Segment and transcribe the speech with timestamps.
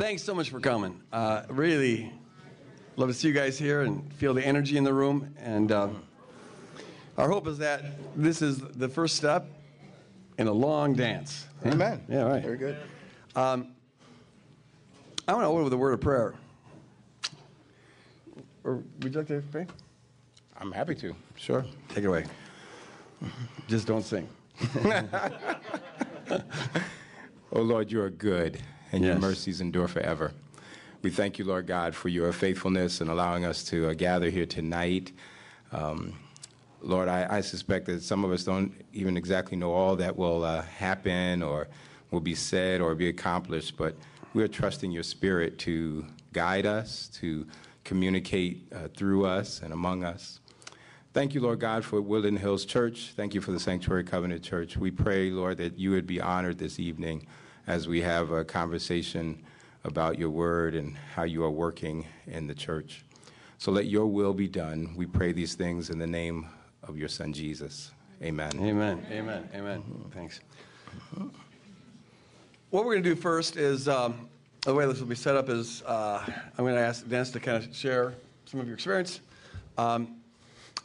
[0.00, 0.98] thanks so much for coming.
[1.12, 2.10] Uh, really
[2.96, 5.34] love to see you guys here and feel the energy in the room.
[5.38, 5.90] And uh,
[7.18, 7.84] our hope is that
[8.16, 9.46] this is the first step
[10.38, 11.46] in a long dance.
[11.66, 12.02] Amen.
[12.08, 12.42] Yeah, right.
[12.42, 12.78] Very good.
[13.36, 13.74] Um,
[15.28, 16.32] I want to open with a word of prayer.
[18.64, 19.66] Or would you like to pray?
[20.58, 21.14] I'm happy to.
[21.36, 21.66] Sure.
[21.90, 22.24] Take it away.
[23.68, 24.26] Just don't sing.
[27.52, 28.60] Oh, Lord, you are good,
[28.92, 30.32] and your mercies endure forever.
[31.02, 34.44] We thank you, Lord God, for your faithfulness and allowing us to uh, gather here
[34.44, 35.12] tonight.
[35.72, 36.14] Um,
[36.82, 40.44] Lord, I, I suspect that some of us don't even exactly know all that will
[40.44, 41.68] uh, happen or
[42.10, 43.94] will be said or be accomplished, but
[44.34, 47.46] we are trusting your spirit to guide us, to
[47.84, 50.40] communicate uh, through us and among us.
[51.12, 53.12] Thank you, Lord God, for Woodland Hills Church.
[53.16, 54.76] Thank you for the Sanctuary Covenant Church.
[54.76, 57.26] We pray, Lord, that you would be honored this evening
[57.66, 59.42] as we have a conversation
[59.84, 63.04] about your word and how you are working in the church.
[63.58, 64.94] So let your will be done.
[64.96, 66.48] We pray these things in the name
[66.82, 67.92] of your Son, Jesus.
[68.22, 68.50] Amen.
[68.56, 69.06] Amen.
[69.10, 69.48] Amen.
[69.54, 69.82] Amen.
[70.12, 70.40] Thanks.
[72.70, 74.28] What we're going to do first is um,
[74.62, 77.40] the way this will be set up is uh, I'm going to ask Dennis to
[77.40, 78.14] kind of share
[78.44, 79.20] some of your experience.
[79.78, 80.16] Um,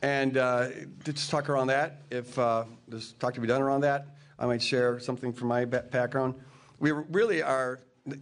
[0.01, 0.69] and uh,
[1.03, 2.01] just talk around that.
[2.11, 5.65] If uh, there's talk to be done around that, I might share something from my
[5.65, 6.35] background.
[6.79, 7.79] We really are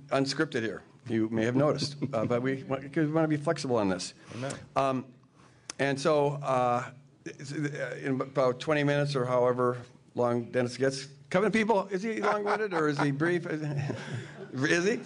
[0.10, 0.82] unscripted here.
[1.10, 3.90] You may have noticed, uh, but we want, 'cause we want to be flexible on
[3.90, 4.14] this.
[4.36, 4.54] Amen.
[4.76, 5.06] Um,
[5.80, 6.84] and so, uh,
[7.28, 9.78] uh, in about 20 minutes or however
[10.16, 13.48] long Dennis gets, Covenant people, is he long-winded or is he brief?
[14.54, 15.00] is he?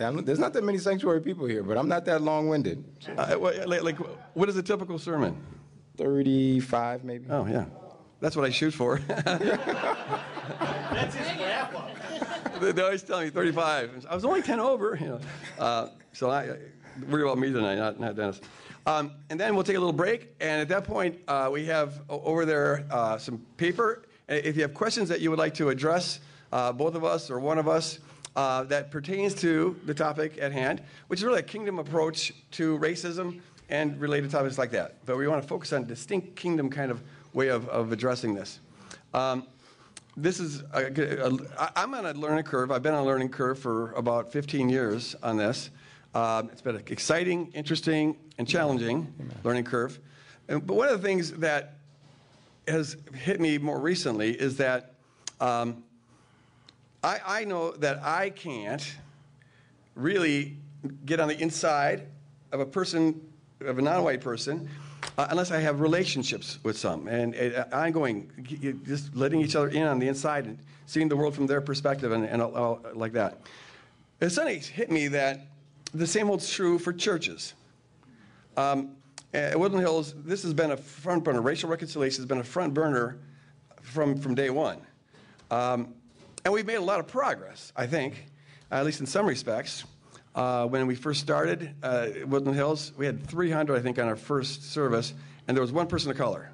[0.00, 2.84] I'm- There's not that many sanctuary people here, but I'm not that long winded.
[3.16, 3.96] Uh, like, like,
[4.34, 5.36] what is a typical sermon?
[5.96, 7.26] 35, maybe.
[7.30, 7.66] Oh, yeah.
[8.20, 9.00] That's what I shoot for.
[10.90, 11.97] They
[12.58, 14.06] they always tell me 35.
[14.08, 15.20] I was only 10 over, you know.
[15.58, 16.56] Uh, so I,
[17.08, 18.40] worry about me tonight, not, not Dennis.
[18.86, 20.34] Um, and then we'll take a little break.
[20.40, 24.02] And at that point, uh, we have over there uh, some paper.
[24.28, 26.20] If you have questions that you would like to address,
[26.52, 27.98] uh, both of us or one of us,
[28.36, 32.78] uh, that pertains to the topic at hand, which is really a kingdom approach to
[32.78, 35.04] racism and related topics like that.
[35.04, 37.02] But we want to focus on distinct kingdom kind of
[37.32, 38.60] way of, of addressing this.
[39.12, 39.46] Um,
[40.20, 40.86] this is a,
[41.26, 42.70] a, I- I'm on a learning curve.
[42.72, 45.70] I've been on a learning curve for about 15 years on this.
[46.14, 49.12] Um, it's been an exciting, interesting, and challenging
[49.44, 49.98] learning curve.
[50.48, 51.74] And, but one of the things that
[52.66, 54.94] has hit me more recently is that
[55.40, 55.84] um,
[57.04, 58.84] I, I know that I can't
[59.94, 60.56] really
[61.06, 62.08] get on the inside
[62.52, 63.20] of a person,
[63.60, 64.68] of a non-white person,
[65.18, 68.30] uh, unless I have relationships with some and uh, ongoing,
[68.86, 72.12] just letting each other in on the inside and seeing the world from their perspective
[72.12, 73.40] and, and all, all like that.
[74.20, 75.40] It suddenly hit me that
[75.92, 77.54] the same holds true for churches.
[78.56, 78.92] Um,
[79.34, 81.42] at Woodland Hills, this has been a front burner.
[81.42, 83.18] Racial reconciliation has been a front burner
[83.82, 84.78] from, from day one.
[85.50, 85.94] Um,
[86.44, 88.24] and we've made a lot of progress, I think,
[88.70, 89.84] at least in some respects.
[90.38, 94.14] Uh, when we first started uh, Woodland Hills, we had 300, I think, on our
[94.14, 95.12] first service,
[95.48, 96.52] and there was one person of color.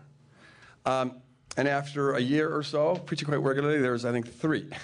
[0.86, 1.20] Um,
[1.58, 4.68] and after a year or so, preaching quite regularly, there was, I think, three.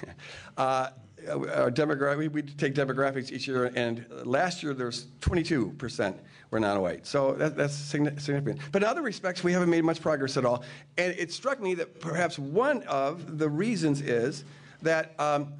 [0.59, 0.91] Uh,
[1.29, 6.15] our demogra- we, we take demographics each year, and last year there was 22%
[6.51, 7.07] were non-white.
[7.07, 8.61] So that, that's significant.
[8.73, 10.65] But in other respects, we haven't made much progress at all.
[10.99, 14.45] And it struck me that perhaps one of the reasons is
[14.83, 15.55] that um,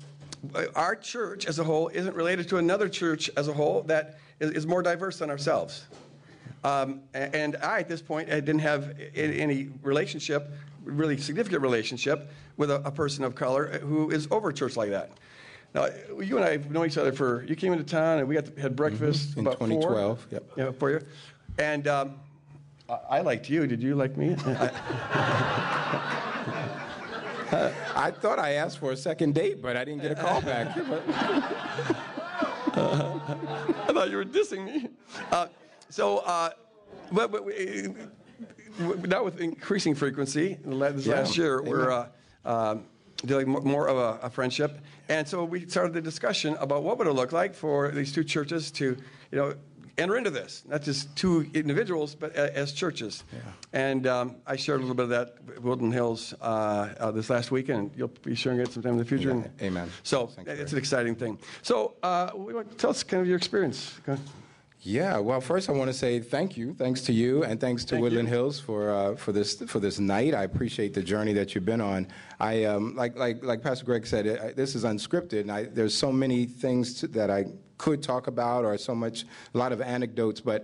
[0.75, 4.51] our church as a whole isn't related to another church as a whole that is,
[4.53, 5.87] is more diverse than ourselves.
[6.63, 10.51] Um, and I, at this point, I didn't have any relationship,
[10.85, 15.13] really significant relationship, with a, a person of color who is over church like that.
[15.75, 15.89] Now,
[16.21, 18.45] you and I have known each other for, you came into town and we got
[18.47, 19.41] to, had breakfast Mm-hmm.
[19.41, 19.69] In about four.
[19.69, 20.45] 2012, yep.
[20.57, 21.01] Yeah, for you.
[21.59, 22.21] And um,
[22.89, 23.67] I, I liked you.
[23.67, 24.37] Did you like me?
[27.97, 30.77] I thought I asked for a second date, but I didn't get a call back.
[32.73, 34.89] I thought you were dissing me.
[35.33, 35.49] Uh,
[35.89, 36.51] so, uh,
[37.11, 37.89] but, but we,
[39.07, 41.71] now with increasing frequency, this Yeah, last year, amen.
[41.71, 42.07] we're uh,
[42.45, 42.85] um,
[43.27, 47.09] doing more of a, a friendship, and so we started the discussion about what would
[47.09, 48.97] it look like for these two churches to,
[49.33, 49.55] you know,
[50.01, 53.25] enter into this, not just two individuals, but a, as churches.
[53.73, 56.45] And um, I shared a little bit of that at Woodland Hills uh,
[56.99, 57.93] uh, this last weekend.
[57.97, 59.45] You'll be sharing it sometime in the future.
[59.61, 59.91] Yeah, amen.
[60.03, 60.61] So Sanctuary.
[60.61, 61.39] it's an exciting thing.
[61.63, 62.31] So uh,
[62.79, 64.01] tell us kind of your experience.
[64.83, 67.91] Yeah, well, first I want to say thank you, thanks to you, and thanks to
[67.91, 68.35] Thank Woodland you.
[68.35, 70.35] Hills for uh, for this for this night.
[70.35, 72.09] I appreciate the journey that you've been on.
[72.41, 75.95] I um, like like like Pastor Greg said, I, this is unscripted, and I, there's
[75.95, 77.45] so many things to, that I
[77.85, 79.17] could talk about, or so much,
[79.55, 80.61] a lot of anecdotes, but.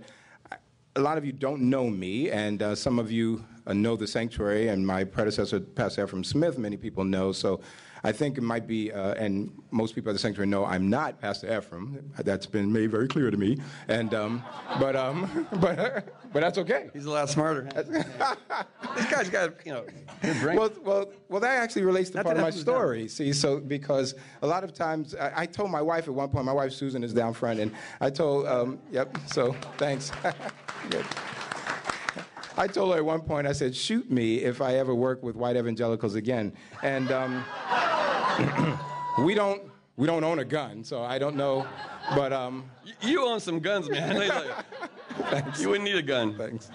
[0.97, 3.27] a lot of you don't know me, and uh, some of you
[3.67, 7.31] uh, know the sanctuary, and my predecessor, Pastor Ephraim Smith, many people know.
[7.31, 7.49] So
[8.07, 11.19] I think it might be, uh, and most people at the sanctuary know I'm not
[11.19, 12.09] Pastor Ephraim.
[12.19, 13.57] That's been made very clear to me.
[13.89, 14.43] And um,
[14.79, 16.89] but um, but but that's okay.
[16.93, 17.63] He's a lot smarter.
[18.95, 19.85] this guy's got, you know,
[20.21, 20.57] good brain.
[20.57, 21.41] Well, well, well.
[21.41, 22.75] That actually relates to Not part that of my Ephraim's down.
[22.75, 23.07] story.
[23.09, 26.45] See, so because a lot of times I, I told my wife at one point.
[26.45, 29.17] My wife Susan is down front, and I told, um, yep.
[29.25, 30.13] So thanks.
[30.89, 31.05] Good.
[32.59, 33.45] I told her at one point.
[33.45, 37.45] I said, "Shoot me if I ever work with white evangelicals again." And um,
[39.19, 39.61] we don't
[39.95, 41.65] we don't own a gun, so I don't know.
[42.15, 42.69] But um,
[43.01, 44.09] you own some guns, man.
[44.09, 44.53] Let me tell you.
[45.59, 46.37] You wouldn't need a gun.
[46.37, 46.69] Thanks.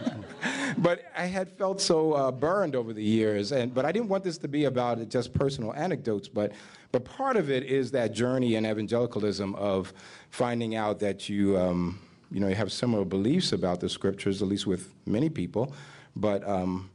[0.78, 4.24] but I had felt so uh, burned over the years, and but I didn't want
[4.24, 6.28] this to be about just personal anecdotes.
[6.28, 6.52] But
[6.90, 9.92] but part of it is that journey in evangelicalism of
[10.30, 12.00] finding out that you um,
[12.30, 15.72] you know you have similar beliefs about the scriptures, at least with many people,
[16.16, 16.46] but.
[16.46, 16.90] Um,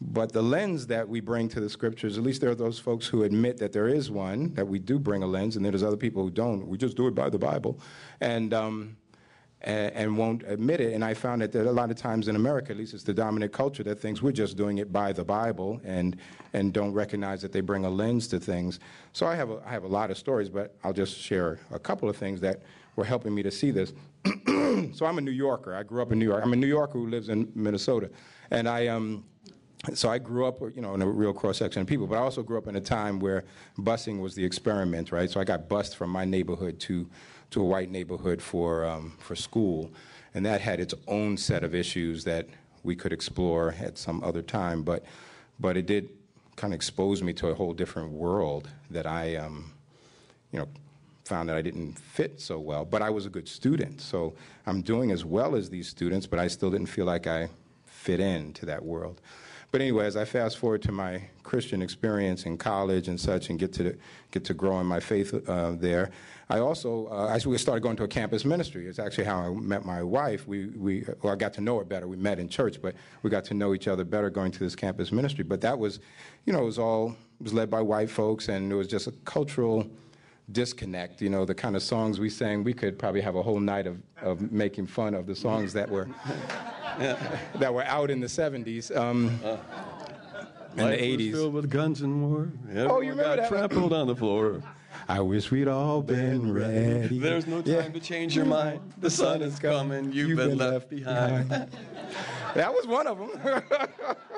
[0.00, 3.06] but the lens that we bring to the scriptures, at least there are those folks
[3.06, 5.82] who admit that there is one, that we do bring a lens, and then there's
[5.82, 6.68] other people who don't.
[6.68, 7.80] We just do it by the Bible.
[8.20, 8.96] And, um,
[9.62, 10.94] and, and won't admit it.
[10.94, 13.14] And I found that, that a lot of times in America, at least it's the
[13.14, 16.16] dominant culture, that thinks we're just doing it by the Bible and,
[16.52, 18.78] and don't recognize that they bring a lens to things.
[19.12, 21.78] So I have, a, I have a lot of stories, but I'll just share a
[21.78, 22.62] couple of things that
[22.96, 23.92] were helping me to see this.
[24.94, 25.74] so I'm a New Yorker.
[25.74, 26.42] I grew up in New York.
[26.44, 28.10] I'm a New Yorker who lives in Minnesota.
[28.50, 29.24] And I, um,
[29.94, 32.20] so I grew up, you know, in a real cross section of people, but I
[32.20, 33.44] also grew up in a time where
[33.78, 35.30] busing was the experiment, right?
[35.30, 37.08] So I got bused from my neighborhood to,
[37.50, 39.92] to a white neighborhood for, um, for school,
[40.34, 42.48] and that had its own set of issues that
[42.82, 45.04] we could explore at some other time, but,
[45.60, 46.08] but it did
[46.56, 49.72] kind of expose me to a whole different world that I, um,
[50.50, 50.68] you know,
[51.24, 52.84] found that I didn't fit so well.
[52.84, 54.34] But I was a good student, so
[54.66, 57.48] I'm doing as well as these students, but I still didn't feel like I
[57.86, 59.20] fit into that world.
[59.70, 63.58] But anyway, as I fast forward to my Christian experience in college and such, and
[63.58, 63.96] get to
[64.30, 66.10] get to grow in my faith uh, there,
[66.48, 68.86] I also uh, actually started going to a campus ministry.
[68.86, 70.48] It's actually how I met my wife.
[70.48, 72.08] We we well, I got to know her better.
[72.08, 74.74] We met in church, but we got to know each other better going to this
[74.74, 75.44] campus ministry.
[75.44, 76.00] But that was,
[76.46, 79.06] you know, it was all it was led by white folks, and it was just
[79.06, 79.86] a cultural
[80.52, 81.20] disconnect.
[81.20, 83.86] You know, the kind of songs we sang, we could probably have a whole night
[83.86, 86.08] of, of making fun of the songs that were
[86.98, 88.94] that were out in the 70s.
[88.96, 89.38] Um,
[90.76, 91.32] in Life the was 80s.
[91.32, 92.48] filled with guns and war.
[92.52, 93.48] Oh, you Everyone remember got that?
[93.48, 94.62] trampled on the floor.
[95.08, 97.18] I wish we'd all been ready.
[97.18, 97.88] There's no time Yeah.
[97.88, 98.80] to change your mind.
[98.98, 100.12] The sun is coming.
[100.12, 101.48] You've, been, left behind.
[102.54, 103.62] that was one of them.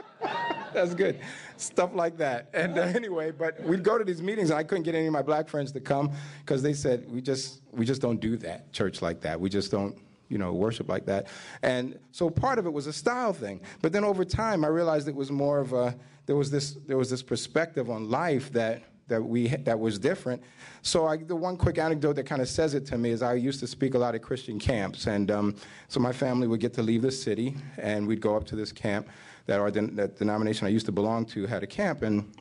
[0.72, 1.20] That's good.
[1.56, 2.48] Stuff like that.
[2.52, 5.12] And uh, anyway, but we'd go to these meetings, and I couldn't get any of
[5.12, 8.72] my black friends to come because they said we just we just don't do that
[8.72, 9.40] church like that.
[9.40, 9.96] We just don't
[10.28, 11.26] you know worship like that.
[11.62, 13.60] And so part of it was a style thing.
[13.82, 15.94] But then over time, I realized it was more of a
[16.26, 20.42] there was this there was this perspective on life that that we that was different.
[20.82, 23.34] So I, the one quick anecdote that kind of says it to me is I
[23.34, 25.56] used to speak a lot at Christian camps, and um,
[25.88, 28.72] so my family would get to leave the city, and we'd go up to this
[28.72, 29.08] camp
[29.50, 32.32] that our that denomination I used to belong to had a camp, and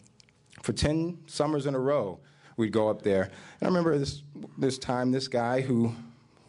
[0.61, 2.19] for ten summers in a row,
[2.56, 3.23] we'd go up there.
[3.23, 4.21] And I remember this
[4.59, 5.91] this time, this guy who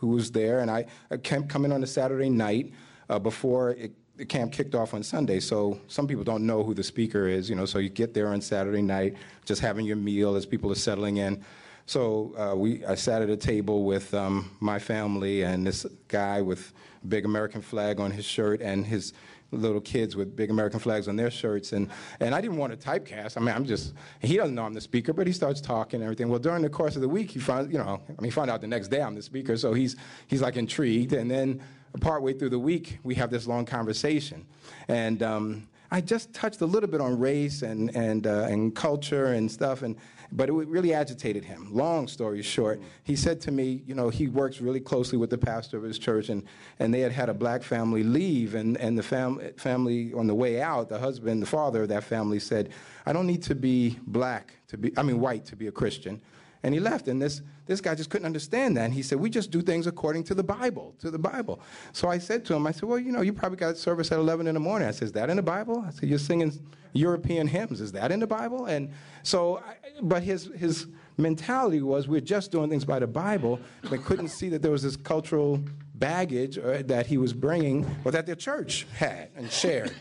[0.00, 1.16] who was there, and I, I
[1.64, 2.74] in on a Saturday night
[3.08, 5.40] uh, before it, the camp kicked off on Sunday.
[5.40, 7.64] So some people don't know who the speaker is, you know.
[7.64, 11.16] So you get there on Saturday night, just having your meal as people are settling
[11.16, 11.42] in.
[11.86, 16.42] So uh, we, I sat at a table with um, my family and this guy
[16.42, 16.72] with
[17.08, 19.14] big American flag on his shirt and his
[19.52, 21.72] little kids with big American flags on their shirts.
[21.72, 21.88] And,
[22.20, 23.36] and I didn't want to typecast.
[23.36, 26.04] I mean, I'm just, he doesn't know I'm the speaker, but he starts talking and
[26.04, 26.28] everything.
[26.28, 28.50] Well, during the course of the week, he found, you know, I mean, he found
[28.50, 29.56] out the next day I'm the speaker.
[29.56, 29.96] So he's,
[30.28, 31.12] he's like intrigued.
[31.12, 31.62] And then
[32.00, 34.46] partway through the week, we have this long conversation.
[34.88, 39.32] And, um, I just touched a little bit on race and, and, uh, and culture
[39.32, 39.96] and stuff, and,
[40.32, 41.68] but it really agitated him.
[41.72, 45.38] Long story short, he said to me, you know, he works really closely with the
[45.38, 46.44] pastor of his church, and,
[46.78, 50.34] and they had had a black family leave, and, and the fam- family, on the
[50.34, 52.70] way out, the husband, the father of that family said,
[53.06, 56.20] I don't need to be black to be, I mean, white to be a Christian.
[56.62, 58.84] And he left, and this, this guy just couldn't understand that.
[58.84, 61.60] And he said, We just do things according to the Bible, to the Bible.
[61.92, 64.18] So I said to him, I said, Well, you know, you probably got service at
[64.18, 64.86] 11 in the morning.
[64.86, 65.82] I said, Is that in the Bible?
[65.86, 66.52] I said, You're singing
[66.92, 67.80] European hymns.
[67.80, 68.66] Is that in the Bible?
[68.66, 68.90] And
[69.22, 70.86] so, I, but his, his
[71.16, 74.82] mentality was, We're just doing things by the Bible, but couldn't see that there was
[74.82, 75.64] this cultural
[75.94, 79.92] baggage uh, that he was bringing or that the church had and shared.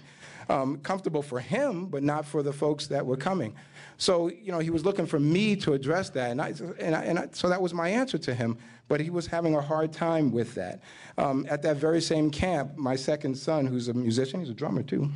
[0.49, 3.53] Um, comfortable for him, but not for the folks that were coming.
[3.99, 6.31] So, you know, he was looking for me to address that.
[6.31, 8.57] And, I, and, I, and I, so that was my answer to him.
[8.87, 10.81] But he was having a hard time with that.
[11.17, 14.83] Um, at that very same camp, my second son, who's a musician, he's a drummer
[14.83, 15.09] too,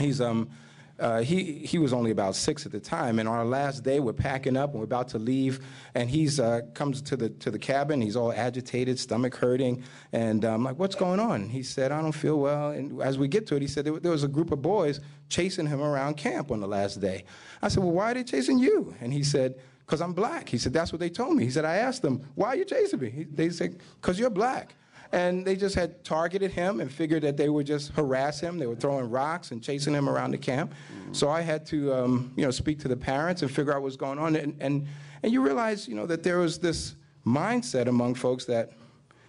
[0.00, 0.50] he's, um,
[0.98, 4.00] uh, he, he was only about six at the time, and on our last day,
[4.00, 5.60] we're packing up and we're about to leave,
[5.94, 8.00] and he's uh, comes to the to the cabin.
[8.00, 12.12] He's all agitated, stomach hurting, and I'm like, "What's going on?" He said, "I don't
[12.12, 14.60] feel well." And as we get to it, he said there, was a group of
[14.60, 17.24] boys chasing him around camp on the last day.
[17.62, 19.54] I said, "Well, why are they chasing you?" And he said,
[19.86, 22.22] "Cause I'm black." He said, "That's what they told me." He said, "I asked them,
[22.34, 24.74] why are you chasing me?" He, they said, "Cause you're black."
[25.10, 28.58] And they just had targeted him and figured that they would just harass him.
[28.58, 30.74] They were throwing rocks and chasing him around the camp.
[31.12, 33.96] So I had to, um, you know, speak to the parents and figure out what's
[33.96, 34.36] going on.
[34.36, 34.86] And, and,
[35.22, 36.94] and you realize, you know, that there was this
[37.26, 38.72] mindset among folks that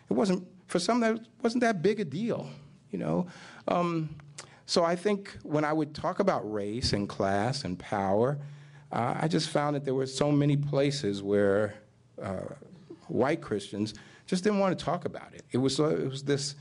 [0.10, 2.50] it wasn't, for some, that wasn't that big a deal,
[2.92, 3.28] you know.
[3.68, 4.16] Um,
[4.66, 8.38] so I think when I would talk about race and class and power,
[8.92, 11.76] uh, I just found that there were so many places where
[12.22, 12.54] uh,
[13.08, 13.94] white Christians
[14.30, 15.44] just didn't want to talk about it.
[15.52, 16.54] It was, uh, it was this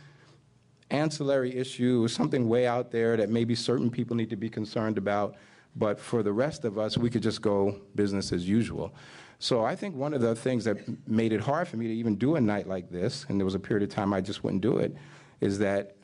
[0.91, 4.49] ancillary issue, it was something way out there that maybe certain people need to be
[4.49, 5.37] concerned about,
[5.77, 8.95] but for the rest of us, we could just go business as usual.
[9.39, 12.17] So I think one of the things that made it hard for me to even
[12.17, 14.63] do a night like this, and there was a period of time I just wouldn't
[14.63, 14.97] do it,
[15.43, 15.97] is that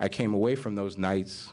[0.00, 1.52] I came away from those nights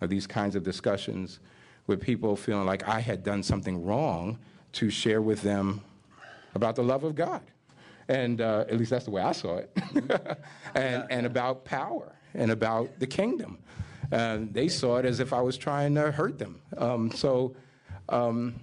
[0.00, 1.40] of these kinds of discussions
[1.88, 4.38] with people feeling like I had done something wrong
[4.74, 5.80] to share with them
[6.54, 7.42] about the love of God
[8.10, 9.70] and uh, at least that's the way I saw it,
[10.74, 13.58] and, and about power and about the kingdom.
[14.10, 16.60] And they saw it as if I was trying to hurt them.
[16.76, 17.54] Um, so,
[18.08, 18.56] um,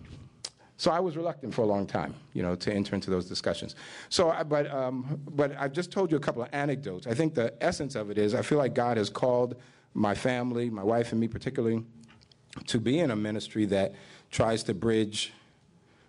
[0.76, 3.76] so I was reluctant for a long time, you know, to enter into those discussions.
[4.10, 7.08] So, but, um, but I've just told you a couple of anecdotes.
[7.08, 9.56] I think the essence of it is I feel like God has called
[9.94, 11.86] my family, my wife and me particularly,
[12.66, 13.96] to be in a ministry that
[14.30, 15.32] tries to bridge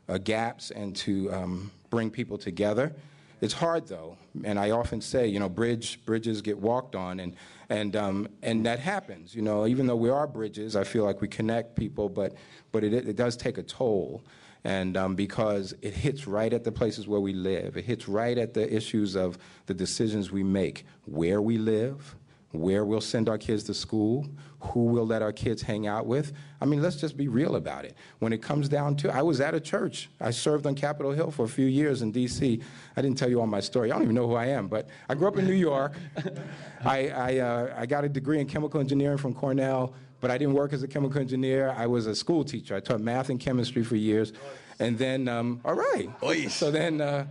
[0.09, 2.93] uh, gaps and to um, bring people together.
[3.41, 7.37] It's hard though, and I often say, you know, bridge bridges get walked on, and
[7.69, 9.35] and um, and that happens.
[9.35, 12.35] You know, even though we are bridges, I feel like we connect people, but
[12.73, 14.25] but it it does take a toll,
[14.65, 18.37] and um, because it hits right at the places where we live, it hits right
[18.37, 22.17] at the issues of the decisions we make, where we live,
[22.51, 24.27] where we'll send our kids to school,
[24.61, 26.33] who we'll let our kids hang out with.
[26.61, 27.95] I mean, let's just be real about it.
[28.19, 30.11] When it comes down to, I was at a church.
[30.21, 32.61] I served on Capitol Hill for a few years in D.C.
[32.97, 33.91] I didn't tell you all my story.
[33.91, 35.93] I don't even know who I am, but I grew up in New York.
[36.85, 40.55] I, I, uh, I got a degree in chemical engineering from Cornell, but I didn't
[40.55, 41.75] work as a chemical engineer.
[41.77, 42.75] I was a school teacher.
[42.75, 44.33] I taught math and chemistry for years.
[44.81, 46.11] And then, um, all right.
[46.51, 47.27] So then, uh,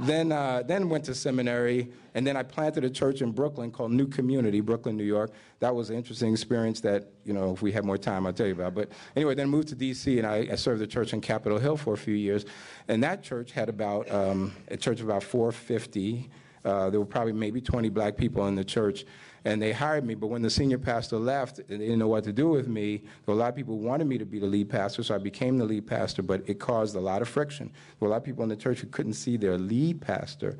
[0.00, 3.92] then, uh, then went to seminary, and then I planted a church in Brooklyn called
[3.92, 5.32] New Community, Brooklyn, New York.
[5.60, 8.46] That was an interesting experience that, you know, if we had more time, I'll tell
[8.46, 8.74] you about.
[8.74, 11.76] But anyway, then moved to D.C., and I, I served the church in Capitol Hill
[11.76, 12.44] for a few years.
[12.88, 16.28] And that church had about, um, a church of about 450.
[16.64, 19.04] Uh, there were probably maybe 20 black people in the church
[19.44, 20.14] and they hired me.
[20.14, 23.02] But when the senior pastor left, they didn't know what to do with me.
[23.26, 25.64] A lot of people wanted me to be the lead pastor, so I became the
[25.64, 26.22] lead pastor.
[26.22, 27.66] But it caused a lot of friction.
[27.66, 30.56] There were a lot of people in the church who couldn't see their lead pastor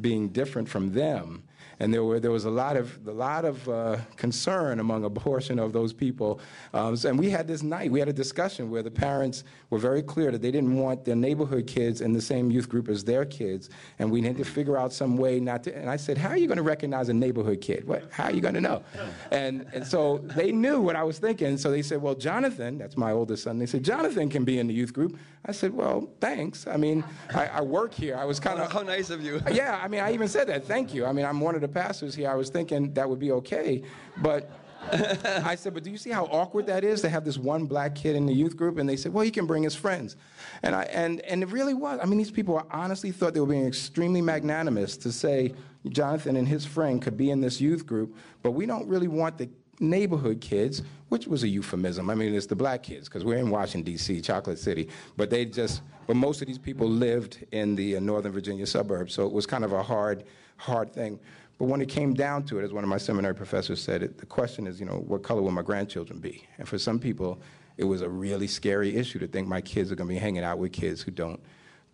[0.00, 1.42] being different from them
[1.82, 5.10] and there, were, there was a lot of, a lot of uh, concern among a
[5.10, 6.38] portion of those people.
[6.72, 10.00] Um, and we had this night, we had a discussion where the parents were very
[10.00, 13.24] clear that they didn't want their neighborhood kids in the same youth group as their
[13.24, 15.76] kids, and we had to figure out some way not to.
[15.76, 17.84] And I said, how are you going to recognize a neighborhood kid?
[17.84, 18.84] What, how are you going to know?
[19.32, 22.96] And, and so they knew what I was thinking, so they said, well, Jonathan, that's
[22.96, 25.18] my oldest son, they said, Jonathan can be in the youth group.
[25.44, 26.68] I said, well, thanks.
[26.68, 27.02] I mean,
[27.34, 28.16] I, I work here.
[28.16, 28.70] I was kind of.
[28.70, 29.40] How nice of you.
[29.50, 30.64] yeah, I mean, I even said that.
[30.64, 31.04] Thank you.
[31.04, 32.30] I mean, I'm one of the pastors here.
[32.30, 33.82] I was thinking that would be okay.
[34.18, 34.50] But
[34.92, 37.94] I said, but do you see how awkward that is to have this one black
[37.94, 38.78] kid in the youth group?
[38.78, 40.16] And they said, well, he can bring his friends.
[40.62, 41.98] And, I, and, and it really was.
[42.00, 45.54] I mean, these people honestly thought they were being extremely magnanimous to say
[45.88, 49.38] Jonathan and his friend could be in this youth group, but we don't really want
[49.38, 49.48] the
[49.82, 52.08] neighborhood kids, which was a euphemism.
[52.08, 55.44] I mean, it's the black kids because we're in Washington D.C., Chocolate City, but they
[55.44, 59.32] just, but most of these people lived in the uh, Northern Virginia suburbs, so it
[59.32, 60.24] was kind of a hard,
[60.56, 61.18] hard thing.
[61.58, 64.18] But when it came down to it, as one of my seminary professors said, it,
[64.18, 66.46] the question is, you know, what color will my grandchildren be?
[66.58, 67.40] And for some people,
[67.76, 70.44] it was a really scary issue to think my kids are going to be hanging
[70.44, 71.40] out with kids who don't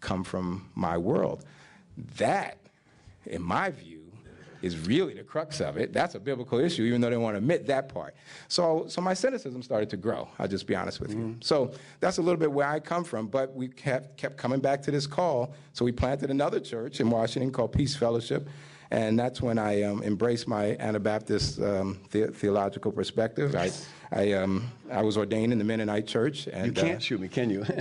[0.00, 1.44] come from my world.
[2.16, 2.58] That,
[3.26, 3.97] in my view,
[4.62, 5.92] is really the crux of it.
[5.92, 8.14] That's a biblical issue, even though they want to admit that part.
[8.48, 10.28] So, so my cynicism started to grow.
[10.38, 11.28] I'll just be honest with mm-hmm.
[11.28, 11.36] you.
[11.40, 13.28] So that's a little bit where I come from.
[13.28, 15.54] But we kept kept coming back to this call.
[15.72, 18.48] So we planted another church in Washington called Peace Fellowship,
[18.90, 23.54] And that's when I um, embraced my Anabaptist um, the- theological perspective.
[23.54, 23.70] I,
[24.10, 26.48] I, um, I was ordained in the Mennonite Church.
[26.48, 27.64] And, You can't uh, shoot me, can you?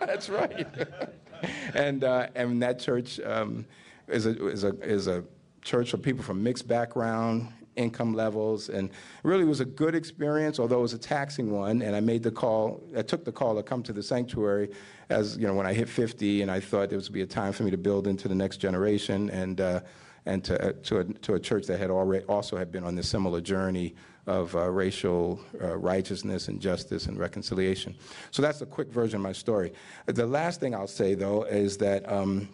[0.00, 0.66] that's right.
[1.74, 3.66] and uh, and that church um,
[4.08, 5.24] is a is a is a
[5.62, 8.90] church for people from mixed background, income levels, and
[9.22, 11.82] really was a good experience, although it was a taxing one.
[11.82, 12.82] And I made the call.
[12.96, 14.70] I took the call to come to the sanctuary,
[15.08, 17.52] as you know, when I hit 50, and I thought it was be a time
[17.52, 19.60] for me to build into the next generation and.
[19.60, 19.80] Uh,
[20.26, 22.94] and to, uh, to, a, to a church that had already also had been on
[22.94, 23.94] this similar journey
[24.26, 27.94] of uh, racial uh, righteousness and justice and reconciliation.
[28.30, 29.72] So that's a quick version of my story.
[30.06, 32.48] The last thing I'll say, though, is that um,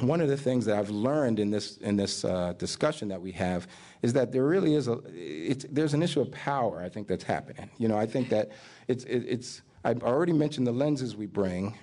[0.00, 3.32] one of the things that I've learned in this in this uh, discussion that we
[3.32, 3.68] have
[4.02, 6.82] is that there really is a it's, there's an issue of power.
[6.82, 7.70] I think that's happening.
[7.78, 8.50] You know, I think that
[8.88, 11.76] it's it, it's I've already mentioned the lenses we bring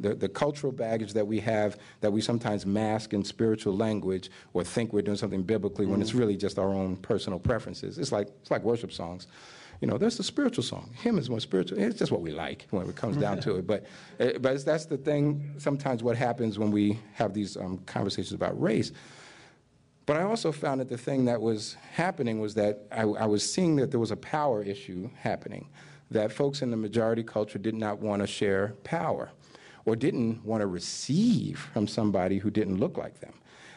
[0.00, 4.64] the, the cultural baggage that we have that we sometimes mask in spiritual language or
[4.64, 7.98] think we're doing something biblically when it's really just our own personal preferences.
[7.98, 9.26] It's like, it's like worship songs.
[9.80, 10.90] You know, there's the spiritual song.
[10.94, 11.78] Hymn is more spiritual.
[11.78, 13.66] It's just what we like when it comes down to it.
[13.66, 13.86] But,
[14.18, 18.60] uh, but that's the thing, sometimes what happens when we have these um, conversations about
[18.60, 18.92] race.
[20.04, 23.48] But I also found that the thing that was happening was that I, I was
[23.50, 25.68] seeing that there was a power issue happening,
[26.10, 29.30] that folks in the majority culture did not want to share power
[29.86, 33.32] or didn't want to receive from somebody who didn't look like them.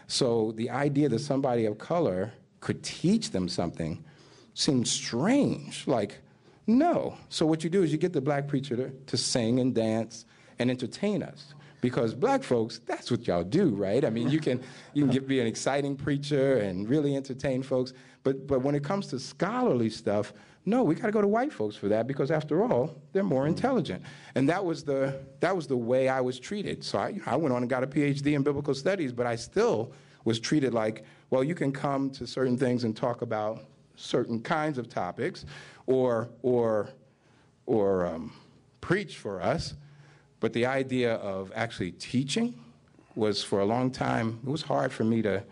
[0.07, 4.03] So the idea that somebody of color could teach them something
[4.53, 5.87] seemed strange.
[5.87, 6.19] Like,
[6.67, 7.17] no.
[7.29, 10.25] So what you do is you get the black preacher to, to sing and dance
[10.59, 11.53] and entertain us.
[11.81, 14.05] Because black folks, that's what y'all do, right?
[14.05, 14.61] I mean, you can
[14.93, 17.91] you can get, be an exciting preacher and really entertain folks,
[18.23, 20.31] but but when it comes to scholarly stuff,
[20.65, 23.47] no, we got to go to white folks for that because after all, they're more
[23.47, 24.01] intelligent.
[24.35, 26.85] And that was the that was the way I was treated.
[26.85, 29.91] So I, I went on and got a PhD in biblical studies, but I still
[30.23, 33.65] was treated like, well, you can come to certain things and talk about
[33.95, 35.45] certain kinds of topics,
[35.85, 36.89] or or
[37.65, 38.33] or um,
[38.81, 39.75] preach for us.
[40.39, 42.59] But the idea of actually teaching
[43.15, 45.43] was for a long time, it was hard for me to,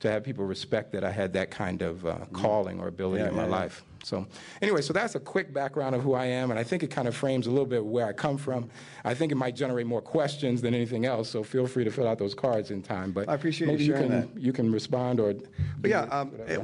[0.00, 3.30] to have people respect that I had that kind of uh, calling or ability Yeah,
[3.30, 3.56] in my yeah, yeah.
[3.56, 3.84] life.
[4.04, 4.26] So,
[4.62, 7.06] anyway, so that's a quick background of who I am, and I think it kind
[7.06, 8.70] of frames a little bit where I come from.
[9.04, 12.08] I think it might generate more questions than anything else, so feel free to fill
[12.08, 13.12] out those cards in time.
[13.12, 14.40] But I appreciate you maybe sharing can, that.
[14.40, 15.34] You can respond or.
[15.80, 16.62] But yeah, um, it,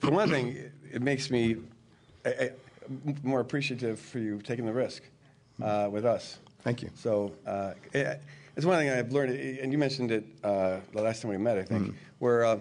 [0.00, 1.56] for one thing, it, makes me
[2.24, 2.50] I, I,
[3.22, 5.02] more appreciative for you taking the risk
[5.62, 6.38] uh, with us.
[6.62, 6.90] Thank you.
[6.94, 8.20] So uh, it,
[8.56, 11.58] it's one thing I've learned, and you mentioned it uh, the last time we met,
[11.58, 11.96] I think, Mm-hmm.
[12.18, 12.58] where uh,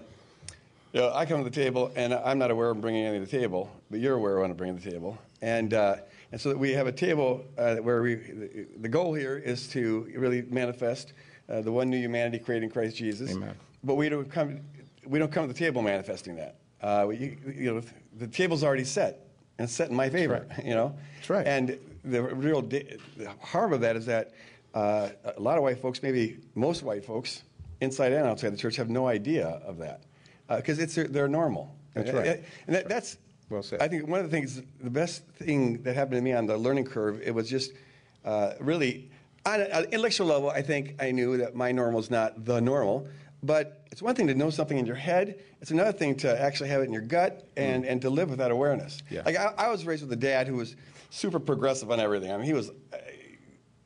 [0.94, 3.32] you know, I come to the table and I'm not aware of bringing anything to
[3.32, 5.98] the table, but you're aware of what I'm bringing to the table, and uh,
[6.32, 9.68] and so that we have a table uh, where we the, the goal here is
[9.70, 11.14] to really manifest
[11.50, 13.32] uh, the one new humanity created in Christ Jesus.
[13.32, 13.56] Amen.
[13.84, 14.60] But we don't come
[15.06, 16.56] we don't come to the table manifesting that.
[16.82, 17.82] Uh, we, you know,
[18.18, 20.46] the table's already set and it's set in my favor.
[20.50, 20.66] right.
[20.66, 21.48] You know, That's right.
[21.48, 24.34] And the real da- the harm of that is that
[24.74, 27.44] uh, a lot of white folks, maybe most white folks,
[27.82, 30.04] inside and outside the church, have no idea of that
[30.50, 31.76] because it's their, they're normal.
[31.94, 32.44] That's right.
[32.68, 33.18] And that, that's
[33.50, 33.82] Well said.
[33.82, 36.58] I think one of the things, the best thing that happened to me on the
[36.58, 37.74] learning curve, it was just
[38.24, 39.10] uh, really
[39.46, 40.50] on an intellectual level.
[40.50, 43.08] I think I knew that my normal is not the normal.
[43.44, 45.40] But it's one thing to know something in your head.
[45.62, 48.40] It's another thing to actually have it in your gut and, and to live with
[48.40, 49.02] that awareness.
[49.10, 49.22] Yeah.
[49.26, 50.76] Like I, I was raised with a dad who was
[51.10, 52.32] super progressive on everything.
[52.32, 52.70] I mean, he was.
[52.70, 52.98] Uh,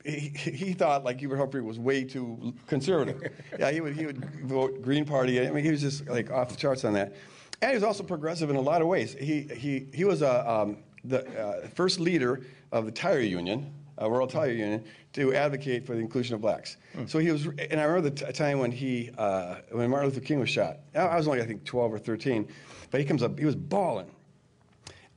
[0.04, 3.22] he, he thought like Hubert Humphrey was way too conservative.
[3.60, 5.46] yeah, he would he would vote Green Party.
[5.46, 7.14] I mean, he was just like off the charts on that.
[7.62, 9.14] And he was also progressive in a lot of ways.
[9.14, 14.10] He he he was a um, the uh, first leader of the tire union, uh,
[14.10, 14.84] World Tire Union,
[15.14, 16.78] to advocate for the inclusion of blacks.
[17.08, 20.22] So he was, and I remember the t- time when he uh, when Martin Luther
[20.22, 20.80] King was shot.
[20.96, 22.48] I was only I think 12 or 13,
[22.90, 23.38] but he comes up.
[23.38, 24.12] He was bawling.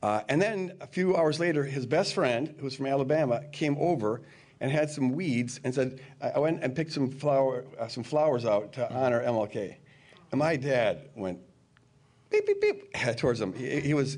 [0.03, 3.75] Uh, and then a few hours later, his best friend, who was from Alabama, came
[3.79, 4.21] over
[4.59, 8.45] and had some weeds and said, I went and picked some, flower, uh, some flowers
[8.45, 9.75] out to honor MLK.
[10.31, 11.39] And my dad went
[12.29, 13.53] beep, beep, beep towards him.
[13.53, 14.17] He, he was,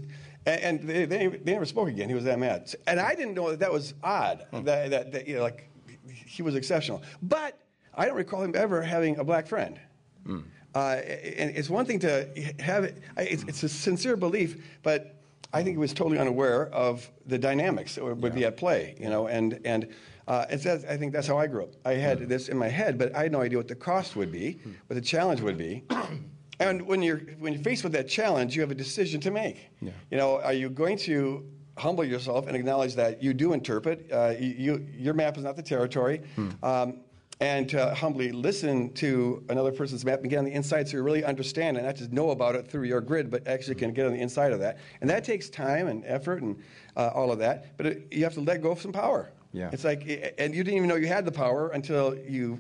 [0.52, 2.08] and, they, they, they never spoke again.
[2.10, 2.74] He was that mad.
[2.88, 5.70] And I didn't know that that was odd, that, that, that, you know, like,
[6.10, 7.04] he was exceptional.
[7.22, 7.60] But
[7.94, 9.80] I don't recall him ever having a black friend.
[10.76, 11.02] Uh,
[11.38, 12.28] and it's one thing to
[12.60, 15.16] have it, it's, it's a sincere belief, but
[15.54, 19.10] I think he was totally unaware of the dynamics that would be at play, you
[19.10, 19.88] know, and, and
[20.28, 21.70] uh, I think that's how I grew up.
[21.86, 24.32] I had this in my head, but I had no idea what the cost would
[24.32, 25.84] be, what the challenge would be.
[26.60, 29.70] And when you're, when you're faced with that challenge, you have a decision to make.
[29.82, 29.92] Yeah.
[30.12, 31.46] You know, are you going to
[31.78, 35.56] humble yourself and acknowledge that you do interpret, uh, you, you, your map is not
[35.56, 36.22] the territory,
[36.64, 37.02] um,
[37.40, 41.04] and to humbly listen to another person's map and get on the inside so you
[41.04, 44.08] really understand and not just know about it through your grid, but actually can get
[44.08, 44.80] on the inside of that.
[45.02, 46.58] And that takes time and effort and
[46.96, 47.78] uh, all of that.
[47.78, 49.30] But it, you have to let go of some power.
[49.54, 49.70] Yeah.
[49.72, 52.60] It's like, and you didn't even know you had the power until you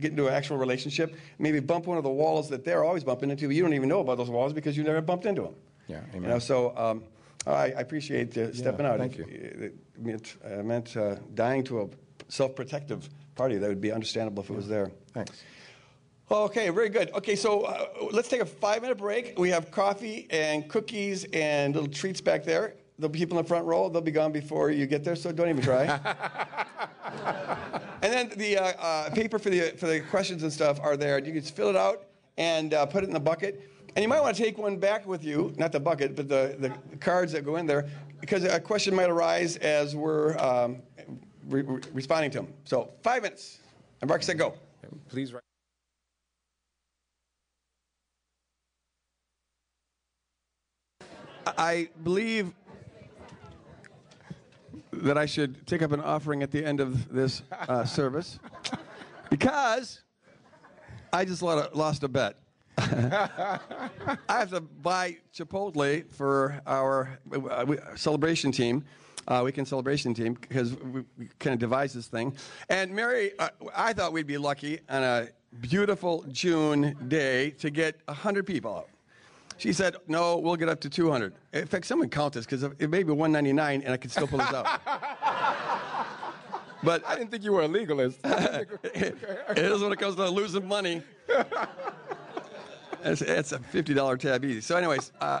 [0.00, 3.30] get into an actual relationship, maybe bump one of the walls that they're always bumping
[3.30, 5.54] into, but you don't even know about those walls because you never bumped into them.
[5.88, 6.30] Yeah, You amen.
[6.30, 7.02] know, so um,
[7.46, 8.98] I, I appreciate uh, stepping out.
[8.98, 9.24] thank you.
[9.28, 11.88] It meant, uh, meant uh, dying to a
[12.28, 13.56] self-protective party.
[13.58, 14.90] That would be understandable if it was there.
[15.14, 15.42] Thanks.
[16.30, 17.10] Okay, very good.
[17.12, 19.36] Okay, so uh, let's take a five-minute break.
[19.36, 22.74] We have coffee and cookies and little treats back there.
[23.00, 23.88] There'll be people in the front row.
[23.88, 25.86] They'll be gone before you get there, so don't even try.
[28.10, 31.18] and then the uh, uh, paper for the for the questions and stuff are there.
[31.18, 32.06] You can just fill it out
[32.38, 33.70] and uh, put it in the bucket.
[33.94, 36.56] And you might want to take one back with you, not the bucket, but the,
[36.58, 37.88] the cards that go in there,
[38.20, 40.78] because a question might arise as we're um,
[41.48, 42.52] re- re- responding to them.
[42.64, 43.58] So five minutes.
[44.00, 44.54] And Mark said go.
[45.08, 45.42] Please write.
[51.46, 52.52] I believe
[54.92, 58.38] that I should take up an offering at the end of this uh, service
[59.28, 60.00] because
[61.12, 62.36] I just lo- lost a bet.
[62.78, 63.58] I
[64.28, 68.84] have to buy Chipotle for our uh, celebration team,
[69.28, 72.34] uh, weekend celebration team, because we, we kind of devised this thing.
[72.68, 75.28] And Mary, uh, I thought we'd be lucky on a
[75.60, 78.88] beautiful June day to get 100 people out.
[79.60, 82.88] She said, "No, we'll get up to 200." In fact, someone count this because it
[82.88, 84.80] may be 199, and I could still pull this out.
[86.82, 88.20] but I didn't think you were a legalist.
[88.24, 89.16] it
[89.58, 91.02] is when it comes to losing money.
[93.02, 94.60] It's, it's a $50 tab easy.
[94.60, 95.40] So, anyways, uh,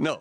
[0.00, 0.20] no.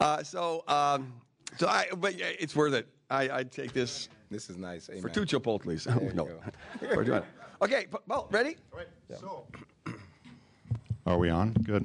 [0.00, 1.12] Uh, so, um,
[1.58, 2.88] so I, but it's worth it.
[3.08, 4.88] I, I'd take this this is nice.
[4.88, 5.02] Amen.
[5.02, 5.86] for two Chipotles.
[6.02, 6.24] you no.
[6.24, 6.40] go.
[6.94, 7.24] For 200.
[7.62, 8.56] Okay, well, ready?
[9.20, 9.46] So,
[11.06, 11.52] are we on?
[11.52, 11.84] Good.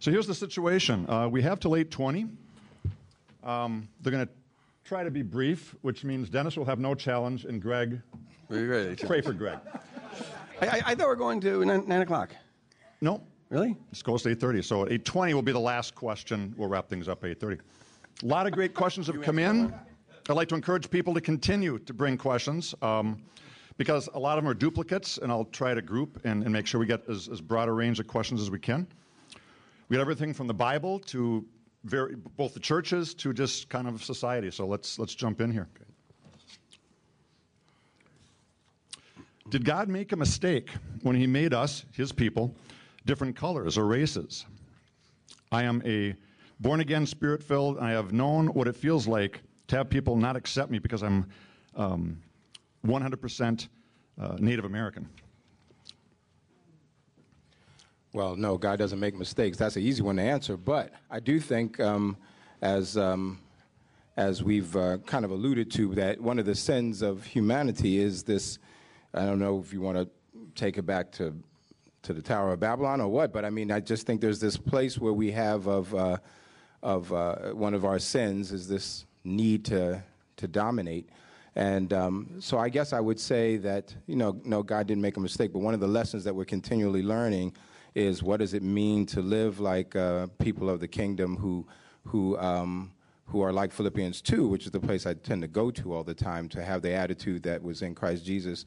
[0.00, 1.08] So here's the situation.
[1.08, 2.28] Uh, we have till 8:20.
[3.42, 4.32] Um, they're going to
[4.84, 8.00] try to be brief, which means Dennis will have no challenge, and Greg,
[8.50, 8.96] Are you ready?
[8.96, 9.58] pray for Greg.
[10.62, 12.30] I, I, I thought we were going to 9, nine o'clock.
[13.02, 13.76] No, Really?
[13.90, 14.64] this goes to 8:30.
[14.64, 16.54] So at 8:20 will be the last question.
[16.56, 17.58] We'll wrap things up at 8:30.
[18.22, 19.74] A lot of great questions have come in.
[20.30, 23.22] I'd like to encourage people to continue to bring questions um,
[23.76, 26.66] because a lot of them are duplicates, and I'll try to group and, and make
[26.66, 28.86] sure we get as, as broad a range of questions as we can.
[29.88, 31.44] We got everything from the Bible to
[31.84, 34.50] very, both the churches to just kind of society.
[34.50, 35.68] So let's let's jump in here.
[39.50, 40.70] Did God make a mistake
[41.02, 42.54] when He made us, His people,
[43.04, 44.46] different colors or races?
[45.52, 46.14] I am a
[46.60, 47.78] born again, spirit filled.
[47.78, 51.26] I have known what it feels like to have people not accept me because I'm
[51.76, 52.18] um,
[52.84, 53.68] 100%
[54.20, 55.08] uh, Native American.
[58.12, 59.58] Well, no, God doesn't make mistakes.
[59.58, 60.56] That's an easy one to answer.
[60.56, 62.16] But I do think, um,
[62.62, 63.40] as um,
[64.16, 68.22] as we've uh, kind of alluded to, that one of the sins of humanity is
[68.22, 68.58] this.
[69.12, 70.08] I don't know if you want to
[70.54, 71.34] take it back to
[72.02, 74.58] to the Tower of Babylon or what, but I mean, I just think there's this
[74.58, 76.18] place where we have of uh,
[76.84, 80.02] of uh, one of our sins is this need to
[80.36, 81.08] to dominate.
[81.56, 85.16] And um, so I guess I would say that, you know, no, God didn't make
[85.16, 87.54] a mistake, but one of the lessons that we're continually learning
[87.94, 91.64] is what does it mean to live like uh, people of the kingdom who,
[92.04, 92.92] who, um,
[93.26, 96.02] who are like Philippians 2, which is the place I tend to go to all
[96.02, 98.64] the time, to have the attitude that was in Christ Jesus,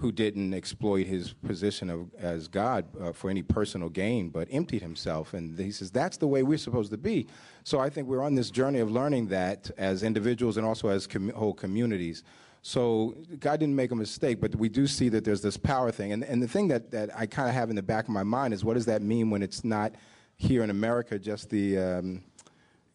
[0.00, 4.80] who didn't exploit his position of, as God uh, for any personal gain, but emptied
[4.80, 5.34] himself.
[5.34, 7.26] And he says that's the way we're supposed to be.
[7.64, 11.06] So I think we're on this journey of learning that as individuals and also as
[11.06, 12.24] com- whole communities.
[12.62, 16.12] So God didn't make a mistake, but we do see that there's this power thing.
[16.12, 18.22] And, and the thing that, that I kind of have in the back of my
[18.22, 19.94] mind is what does that mean when it's not
[20.36, 22.22] here in America, just the, um,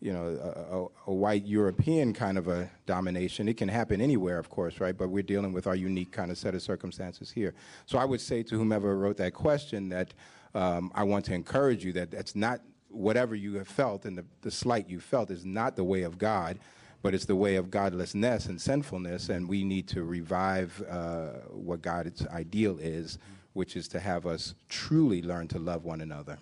[0.01, 3.47] you know, a, a, a white European kind of a domination.
[3.47, 4.97] It can happen anywhere, of course, right?
[4.97, 7.53] But we're dealing with our unique kind of set of circumstances here.
[7.85, 10.13] So I would say to whomever wrote that question that
[10.53, 14.25] um, I want to encourage you that that's not whatever you have felt and the,
[14.41, 16.59] the slight you felt is not the way of God,
[17.01, 21.81] but it's the way of godlessness and sinfulness, and we need to revive uh, what
[21.81, 23.19] God's ideal is,
[23.53, 26.37] which is to have us truly learn to love one another.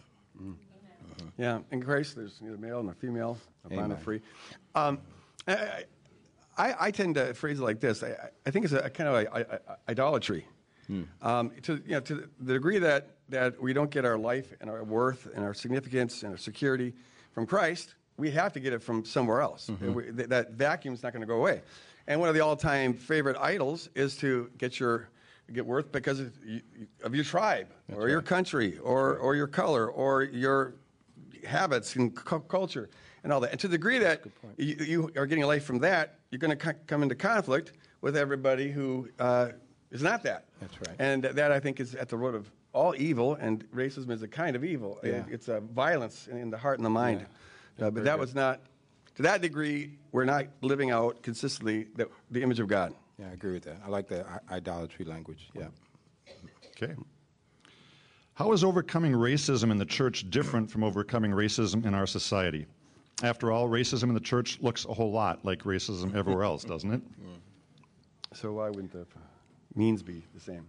[1.37, 4.21] Yeah, in Christ, there's a male and a female, a bond of free.
[4.75, 4.99] Um,
[5.47, 5.83] I,
[6.57, 8.03] I, I tend to phrase it like this.
[8.03, 10.45] I, I think it's a, kind of a, a- a- idolatry.
[11.21, 14.69] Um, to, you know, to the degree that, that we don't get our life and
[14.69, 16.93] our worth and our significance and our security
[17.31, 19.69] from Christ, we have to get it from somewhere else.
[19.81, 21.61] We- that, that vacuum's not going to go away.
[22.07, 25.09] And one of the all-time favorite idols is to get your
[25.51, 26.33] get worth because of,
[27.03, 30.75] of your tribe or your country or, or your color or your
[31.45, 32.89] habits and cu- culture
[33.23, 33.51] and all that.
[33.51, 34.23] And to the degree that
[34.57, 38.71] you, you are getting away from that, you're going to come into conflict with everybody
[38.71, 39.49] who uh,
[39.91, 40.45] is not that.
[40.61, 40.95] That's right.
[40.99, 44.27] And that, I think, is at the root of all evil, and racism is a
[44.27, 44.99] kind of evil.
[45.03, 45.09] Yeah.
[45.11, 47.25] It- it's a violence in the heart and the mind.
[47.77, 47.87] Yeah.
[47.87, 48.61] Uh, but that was not,
[49.15, 52.93] to that degree, we're not living out consistently the, the image of God.
[53.19, 53.77] Yeah, I agree with that.
[53.85, 55.49] I like the i- idolatry language.
[55.55, 55.67] Yeah.
[56.81, 56.93] Okay.
[58.35, 62.65] How is overcoming racism in the church different from overcoming racism in our society?
[63.21, 66.91] After all, racism in the church looks a whole lot like racism everywhere else, doesn't
[66.91, 67.01] it?
[67.21, 67.37] Mm.
[68.33, 69.05] So why wouldn't the
[69.75, 70.65] means be the same?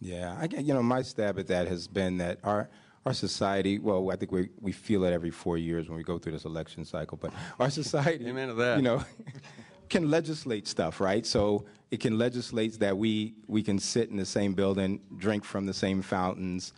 [0.00, 2.68] Yeah, I, get- you know, my stab at that has been that our
[3.04, 3.78] our society.
[3.78, 6.44] Well, I think we we feel it every four years when we go through this
[6.44, 7.18] election cycle.
[7.20, 8.76] But our society, Amen to that.
[8.78, 9.04] You know,
[9.90, 11.26] can legislate stuff, right?
[11.26, 15.66] So it can legislate that we we can sit in the same building, drink from
[15.66, 16.72] the same fountains.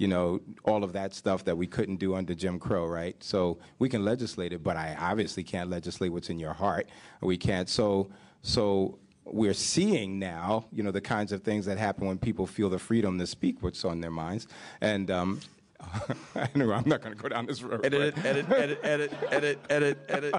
[0.00, 3.14] You know, all of that stuff that we couldn't do under Jim Crow, right?
[3.22, 6.88] So we can legislate it, but I obviously can't legislate what's in your heart.
[7.20, 7.68] We can't.
[7.68, 8.08] So
[8.40, 12.70] so we're seeing now, you know, the kinds of things that happen when people feel
[12.70, 14.46] the freedom to speak what's on their minds.
[14.80, 15.40] And um,
[16.54, 17.84] anyway, I'm not going to go down this road.
[17.84, 20.34] Edit but- edit, edit, edit, edit, edit, edit.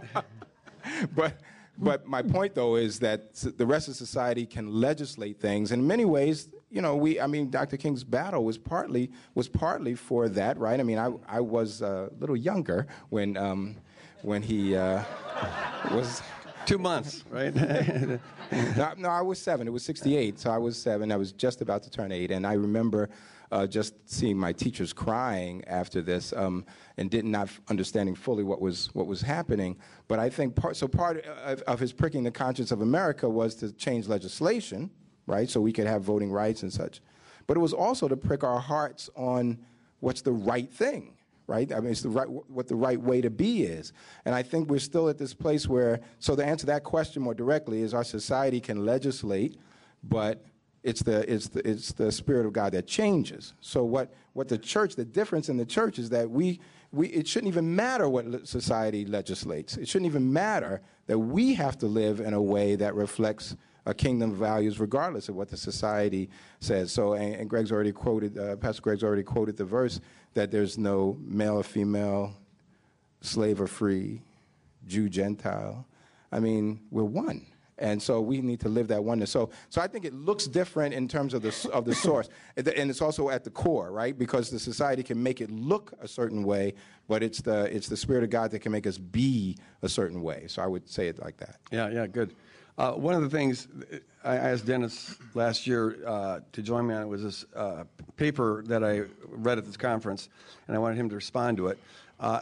[1.15, 1.35] but
[1.77, 6.05] but my point though is that the rest of society can legislate things in many
[6.05, 10.57] ways you know we i mean dr king's battle was partly was partly for that
[10.57, 13.75] right i mean i i was a little younger when um
[14.21, 15.03] when he uh
[15.91, 16.21] was
[16.65, 17.53] Two months, right?
[18.51, 19.67] no, no, I was seven.
[19.67, 21.11] It was 68, so I was seven.
[21.11, 22.31] I was just about to turn eight.
[22.31, 23.09] And I remember
[23.51, 26.65] uh, just seeing my teachers crying after this um,
[26.97, 29.77] and did not understanding fully what was, what was happening.
[30.07, 33.55] But I think part, so part of, of his pricking the conscience of America was
[33.55, 34.89] to change legislation,
[35.27, 37.01] right, so we could have voting rights and such.
[37.47, 39.57] But it was also to prick our hearts on
[39.99, 41.13] what's the right thing
[41.51, 41.73] right?
[41.73, 43.91] I mean, it's the right, what the right way to be is.
[44.23, 47.33] And I think we're still at this place where, so to answer that question more
[47.33, 49.57] directly, is our society can legislate,
[50.01, 50.45] but
[50.83, 53.53] it's the, it's the, it's the Spirit of God that changes.
[53.59, 56.61] So what, what the church, the difference in the church is that we,
[56.93, 59.75] we, it shouldn't even matter what society legislates.
[59.75, 63.93] It shouldn't even matter that we have to live in a way that reflects a
[63.93, 66.91] kingdom values regardless of what the society says.
[66.91, 69.99] So, and, and Greg's already quoted, uh, Pastor Greg's already quoted the verse
[70.33, 72.33] that there's no male or female,
[73.21, 74.21] slave or free,
[74.87, 75.85] Jew, Gentile.
[76.31, 77.45] I mean, we're one.
[77.77, 79.31] And so we need to live that oneness.
[79.31, 82.29] So, so I think it looks different in terms of the, of the source.
[82.55, 84.15] And and it's also at the core, right?
[84.15, 86.75] Because the society can make it look a certain way,
[87.07, 90.21] but it's the, it's the Spirit of God that can make us be a certain
[90.21, 90.45] way.
[90.47, 91.55] So I would say it like that.
[91.71, 92.35] Yeah, yeah, good.
[92.77, 93.67] Uh, one of the things
[94.23, 97.83] I asked Dennis last year uh, to join me on was this uh,
[98.15, 100.29] paper that I read at this conference,
[100.67, 101.79] and I wanted him to respond to it.
[102.19, 102.41] Uh,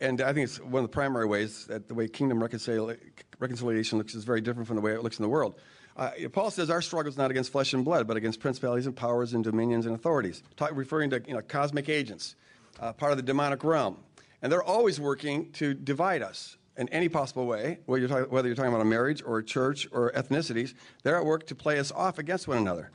[0.00, 2.96] and I think it's one of the primary ways that the way kingdom reconcil-
[3.38, 5.54] reconciliation looks is very different from the way it looks in the world.
[5.96, 8.94] Uh, Paul says our struggle is not against flesh and blood, but against principalities and
[8.94, 12.36] powers and dominions and authorities, talk, referring to you know, cosmic agents,
[12.78, 13.96] uh, part of the demonic realm.
[14.42, 18.48] And they're always working to divide us in any possible way, whether you're, talking, whether
[18.48, 20.74] you're talking about a marriage or a church or ethnicities.
[21.02, 22.90] They're at work to play us off against one another.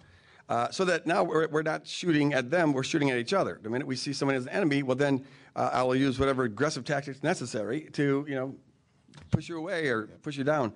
[0.47, 3.59] Uh, so that now we're, we're not shooting at them, we're shooting at each other.
[3.61, 6.43] The minute we see someone as an enemy, well, then uh, I will use whatever
[6.43, 8.55] aggressive tactics necessary to, you know,
[9.31, 10.73] push you away or push you down.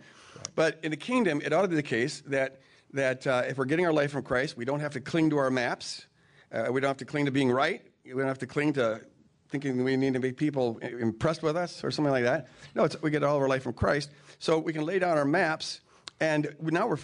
[0.55, 2.61] But in the kingdom, it ought to be the case that,
[2.93, 5.37] that uh, if we're getting our life from Christ, we don't have to cling to
[5.37, 6.07] our maps.
[6.51, 7.83] Uh, we don't have to cling to being right.
[8.03, 9.01] We don't have to cling to
[9.49, 12.47] thinking we need to make people impressed with us or something like that.
[12.75, 14.11] No, we get all of our life from Christ.
[14.39, 15.81] So we can lay down our maps,
[16.19, 16.99] and now we're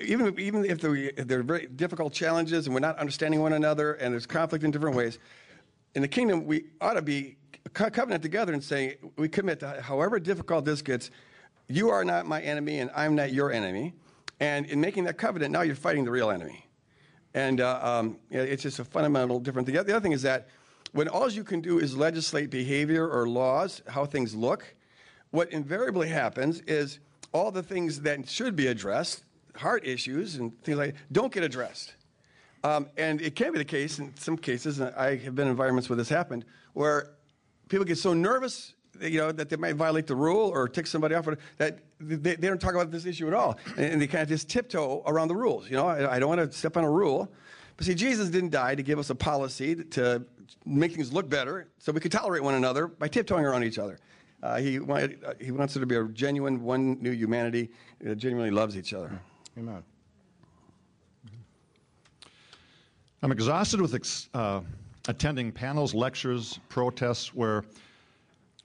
[0.00, 4.12] even even if there are very difficult challenges and we're not understanding one another and
[4.12, 5.18] there's conflict in different ways.
[5.94, 7.36] In the kingdom, we ought to be
[7.72, 11.10] co- covenant together and say we commit to however difficult this gets.
[11.68, 13.94] You are not my enemy, and I'm not your enemy.
[14.40, 16.66] And in making that covenant, now you're fighting the real enemy.
[17.34, 19.68] And uh, um, it's just a fundamental difference.
[19.68, 20.48] The other thing is that
[20.92, 24.74] when all you can do is legislate behavior or laws, how things look,
[25.30, 26.98] what invariably happens is
[27.32, 29.24] all the things that should be addressed,
[29.56, 31.94] heart issues and things like that, don't get addressed.
[32.64, 35.50] Um, and it can be the case in some cases, and I have been in
[35.50, 37.14] environments where this happened, where
[37.68, 41.14] people get so nervous you know, that they might violate the rule or tick somebody
[41.14, 43.58] off, or that they, they don't talk about this issue at all.
[43.76, 45.68] And, and they kind of just tiptoe around the rules.
[45.68, 47.32] You know, I, I don't want to step on a rule.
[47.76, 50.24] But see, Jesus didn't die to give us a policy to
[50.64, 53.98] make things look better so we could tolerate one another by tiptoeing around each other.
[54.42, 58.16] Uh, he, wanted, uh, he wants there to be a genuine one new humanity that
[58.16, 59.20] genuinely loves each other.
[59.56, 59.82] Amen.
[63.22, 64.62] I'm exhausted with ex- uh,
[65.06, 67.64] attending panels, lectures, protests where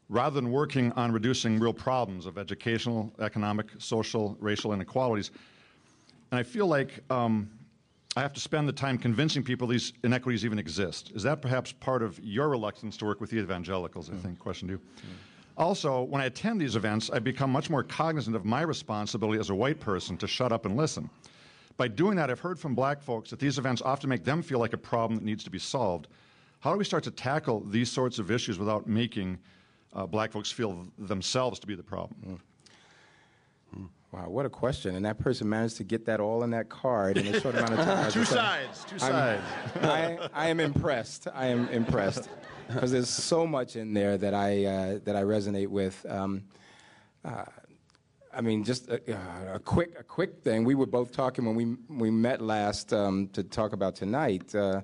[0.09, 5.31] rather than working on reducing real problems of educational, economic, social, racial inequalities,
[6.31, 7.49] and I feel like um,
[8.17, 11.12] I have to spend the time convincing people these inequities even exist.
[11.13, 14.10] Is that perhaps part of your reluctance to work with the evangelicals?
[14.10, 14.21] I mm.
[14.23, 14.39] think.
[14.39, 14.80] Question to you.
[14.80, 15.03] Mm.
[15.56, 19.51] Also, when I attend these events, I become much more cognizant of my responsibility as
[19.51, 21.12] a white person to shut up and listen.
[21.77, 24.58] By doing that, I've heard from black folks that these events often make them feel
[24.58, 26.08] like a problem that needs to be solved.
[26.62, 29.38] How do we start to tackle these sorts of issues without making
[29.93, 32.19] uh, black folks feel themselves to be the problem?
[32.27, 32.39] Mm.
[34.11, 34.95] Wow, what a question.
[34.95, 37.73] And that person managed to get that all in that card in a short amount
[37.73, 38.11] of time.
[38.11, 39.43] Two sides, two I'm- sides.
[39.83, 41.27] I, I am impressed.
[41.33, 42.29] I am impressed
[42.67, 46.05] because there's so much in there that I uh, that I resonate with.
[46.07, 46.43] Um,
[47.25, 47.45] uh,
[48.33, 50.63] I mean, just a, uh, a quick a quick thing.
[50.63, 54.55] We were both talking when we we met last um, to talk about tonight.
[54.55, 54.81] Uh,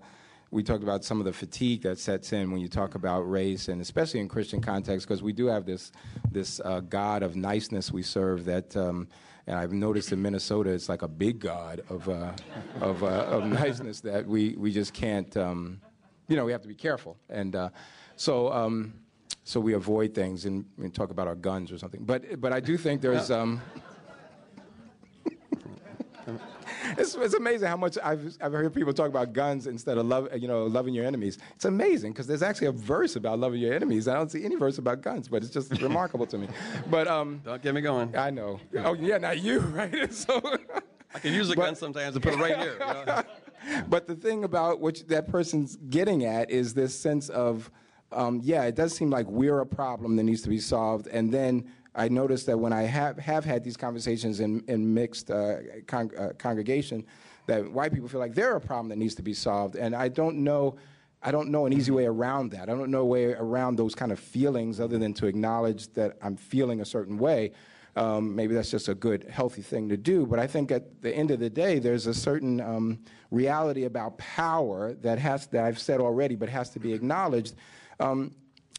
[0.53, 3.67] we talked about some of the fatigue that sets in when you talk about race,
[3.69, 5.91] and especially in Christian context, because we do have this
[6.31, 8.77] this uh, God of niceness we serve that.
[8.77, 9.07] Um,
[9.45, 12.31] and I've noticed in Minnesota, it's like a big God of uh,
[12.79, 15.35] of, uh, of niceness that we we just can't.
[15.35, 15.81] Um,
[16.29, 17.69] you know, we have to be careful, and uh,
[18.15, 18.51] so.
[18.53, 18.93] Um,
[19.45, 22.05] so we avoid things and, and talk about our guns or something.
[22.05, 23.61] But but I do think there's um,
[26.97, 30.29] it's, it's amazing how much I've, I've heard people talk about guns instead of love,
[30.35, 31.37] you know, loving your enemies.
[31.55, 34.07] It's amazing because there's actually a verse about loving your enemies.
[34.07, 36.47] I don't see any verse about guns, but it's just remarkable to me.
[36.89, 38.15] But um, Don't get me going.
[38.15, 38.59] I know.
[38.77, 40.13] Oh yeah, not you, right?
[40.13, 40.41] so.
[41.15, 42.73] I can use a gun sometimes and put it right here.
[42.73, 43.23] you know?
[43.87, 47.69] but the thing about what that person's getting at is this sense of,
[48.11, 51.07] um, yeah, it does seem like we're a problem that needs to be solved.
[51.07, 55.29] And then I noticed that when I have, have had these conversations in, in mixed
[55.29, 57.05] uh, con- uh, congregation,
[57.45, 59.75] that white people feel like they're a problem that needs to be solved.
[59.75, 60.77] And I don't know.
[61.21, 62.63] I don't know an easy way around that.
[62.63, 66.17] I don't know a way around those kind of feelings other than to acknowledge that
[66.21, 67.51] I'm feeling a certain way.
[67.95, 70.25] Um, maybe that's just a good, healthy thing to do.
[70.25, 72.99] But I think at the end of the day, there's a certain um,
[73.31, 77.55] reality about power that has that I've said already, but has to be acknowledged.
[77.99, 78.31] Um,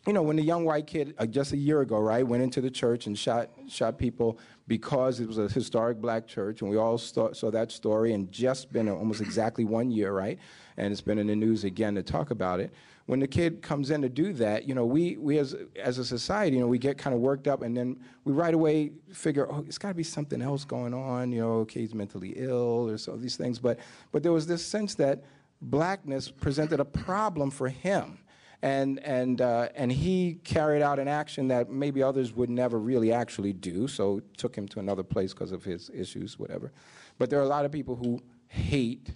[0.07, 2.61] you know, when the young white kid uh, just a year ago, right, went into
[2.61, 4.39] the church and shot shot people
[4.69, 8.31] because it was a historic black church, and we all saw, saw that story, and
[8.31, 10.39] just been almost exactly one year, right,
[10.77, 12.73] and it's been in the news again to talk about it.
[13.07, 16.05] When the kid comes in to do that, you know, we we as as a
[16.05, 19.51] society, you know, we get kind of worked up, and then we right away figure,
[19.51, 22.91] oh, it's got to be something else going on, you know, okay, he's mentally ill
[22.91, 23.79] or so these things, but
[24.13, 25.25] but there was this sense that
[25.63, 28.19] blackness presented a problem for him
[28.65, 33.13] and and uh, and he carried out an action that maybe others would never really
[33.13, 33.87] actually do.
[33.87, 36.73] So it took him to another place because of his issues, whatever.
[37.19, 39.11] But there are a lot of people who hate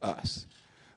[0.00, 0.46] us.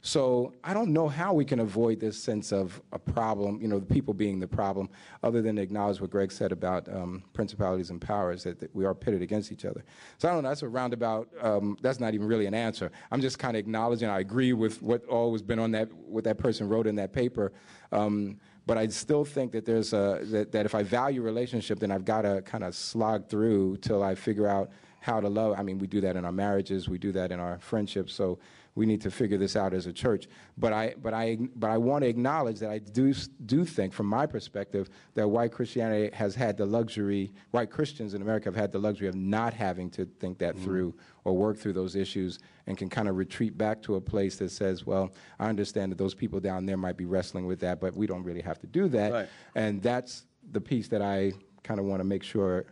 [0.04, 3.80] So I don't know how we can avoid this sense of a problem, you know,
[3.80, 4.90] the people being the problem,
[5.22, 8.96] other than acknowledge what Greg said about um, principalities and powers, that, that we are
[8.96, 9.84] pitted against each other.
[10.18, 12.92] So I don't know, that's a roundabout, um, that's not even really an answer.
[13.12, 16.24] I'm just kind of acknowledging, I agree with what all has been on that, what
[16.24, 17.52] that person wrote in that paper.
[17.92, 21.92] Um, but I still think that there's a, that, that if I value relationship, then
[21.92, 25.56] I've got to kind of slog through till I figure out how to love.
[25.58, 28.14] I mean, we do that in our marriages, we do that in our friendships.
[28.14, 28.40] So
[28.76, 30.28] we need to figure this out as a church.
[30.58, 33.14] But I, but I, but I want to acknowledge that I do,
[33.46, 38.22] do think, from my perspective, that white Christianity has had the luxury, white Christians in
[38.22, 41.74] America have had the luxury of not having to think that through or work through
[41.74, 45.50] those issues and can kind of retreat back to a place that says, well, I
[45.50, 48.42] understand that those people down there might be wrestling with that, but we don't really
[48.42, 49.12] have to do that.
[49.12, 49.30] Right.
[49.56, 52.66] And that's the piece that I kind of want to make sure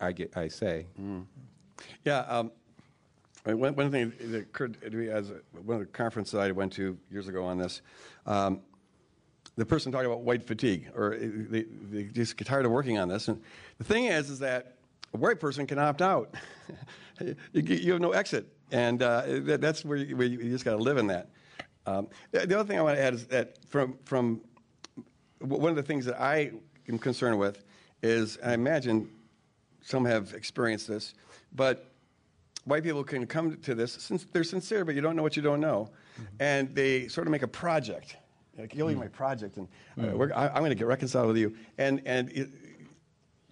[0.00, 0.86] I, get, I say.
[2.04, 2.20] Yeah.
[2.20, 2.50] Um,
[3.44, 5.30] one, one thing that occurred to me as
[5.64, 7.82] one of the conferences I went to years ago on this,
[8.26, 8.60] um,
[9.56, 13.08] the person talking about white fatigue, or they, they just get tired of working on
[13.08, 13.28] this.
[13.28, 13.40] And
[13.78, 14.78] the thing is, is that
[15.12, 16.34] a white person can opt out.
[17.20, 20.72] you, you have no exit, and uh, that, that's where you, where you just got
[20.72, 21.30] to live in that.
[21.86, 24.40] Um, the the other thing I want to add is that from from
[25.38, 26.52] one of the things that I
[26.88, 27.62] am concerned with
[28.02, 29.10] is, I imagine
[29.82, 31.14] some have experienced this,
[31.54, 31.93] but
[32.64, 35.42] white people can come to this since they're sincere, but you don't know what you
[35.42, 36.24] don't know, mm-hmm.
[36.40, 38.16] and they sort of make a project.
[38.58, 39.12] Like you'll be my mm.
[39.12, 39.66] project, and
[39.98, 40.12] uh, mm.
[40.16, 41.56] we're, I, I'm going to get reconciled with you.
[41.76, 42.50] And and it,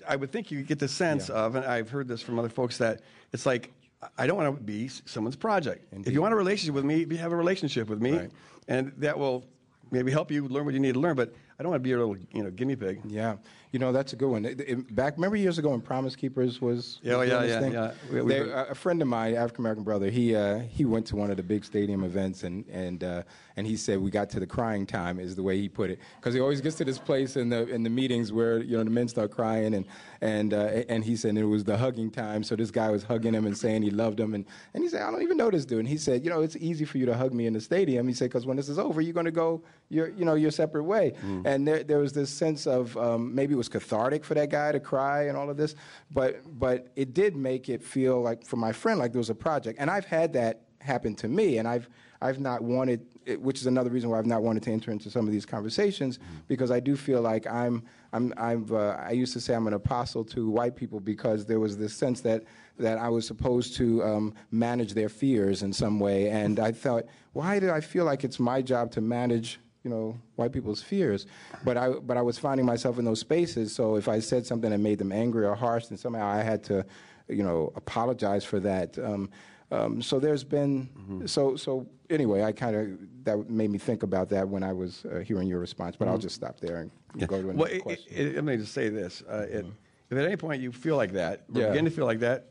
[0.06, 2.78] I would think you get the sense of, and I've heard this from other folks
[2.78, 3.00] that
[3.32, 3.72] it's like
[4.16, 5.92] I don't want to be someone's project.
[5.92, 8.30] If you want a relationship with me, have a relationship with me, Right.
[8.68, 9.44] and that will
[9.90, 11.16] maybe help you learn what you need to learn.
[11.16, 13.00] But I don't want to be your little you know guinea pig.
[13.06, 13.36] Yeah,
[13.72, 14.44] You know, that's a good one.
[14.44, 17.00] It- it- back, remember years ago when Promise Keepers was?
[17.02, 17.72] Yeah, was yeah, yeah, thing?
[17.72, 17.92] yeah.
[18.12, 21.06] We- we- They- a a friend of mine, African American brother, he uh, he went
[21.06, 23.22] to one of the big stadium events, and and uh,
[23.56, 25.98] and he said we got to the crying time, is the way he put it,
[26.16, 28.84] because he always gets to this place in the in the meetings where you know
[28.84, 29.86] the men start crying, and
[30.20, 32.42] and uh, and he said it was the hugging time.
[32.44, 34.44] So this guy was hugging him and saying he loved him, and
[34.74, 36.56] and he said I don't even know this dude, and he said you know it's
[36.56, 38.06] easy for you to hug me in the stadium.
[38.06, 39.62] He said because when this is over, you're going to go
[39.92, 41.12] your you know your separate way,
[41.44, 44.72] and there there was this sense of um, maybe it was cathartic for that guy
[44.72, 45.74] to cry and all of this,
[46.10, 49.34] but but it did make it feel like for my friend like there was a
[49.48, 51.88] project, and I've had that happen to me, and I've
[52.20, 55.10] I've not wanted, it- which is another reason why I've not wanted to enter into
[55.10, 56.18] some of these conversations
[56.48, 57.82] because I do feel like I'm
[58.12, 61.60] I'm I'm uh, I used to say I'm an apostle to white people because there
[61.60, 62.44] was this sense that
[62.78, 67.04] that I was supposed to um, manage their fears in some way, and I thought,
[67.32, 71.26] why did I feel like it's my job to manage you know, white people's fears.
[71.64, 73.74] But I, but I was finding myself in those spaces.
[73.74, 76.62] So if I said something that made them angry or harsh, then somehow I had
[76.64, 76.84] to,
[77.28, 78.98] you know, apologize for that.
[78.98, 79.30] Um,
[79.70, 84.28] um, so there's been, so so anyway, I kind of that made me think about
[84.28, 85.96] that when I was uh, hearing your response.
[85.96, 86.90] But I'll just stop there and
[87.28, 88.12] go to another Well, question.
[88.14, 89.22] it, it, let me just say this.
[89.22, 89.66] Uh, it,
[90.10, 91.68] if at any point you feel like that, Yeah.
[91.68, 92.50] begin to feel like that,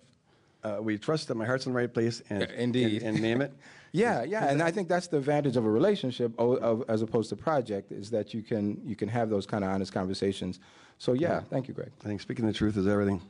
[0.64, 3.02] uh, we trust that my heart's in the right place and, Yeah, indeed.
[3.04, 3.54] and, and name it.
[3.94, 7.28] Yeah, yeah, and I think that's the advantage of a relationship o- of, as opposed
[7.32, 10.62] to project is that you can you can have those kind of honest conversations.
[10.98, 11.92] So yeah, thank you, Greg.
[12.02, 13.22] I think speaking the truth is everything.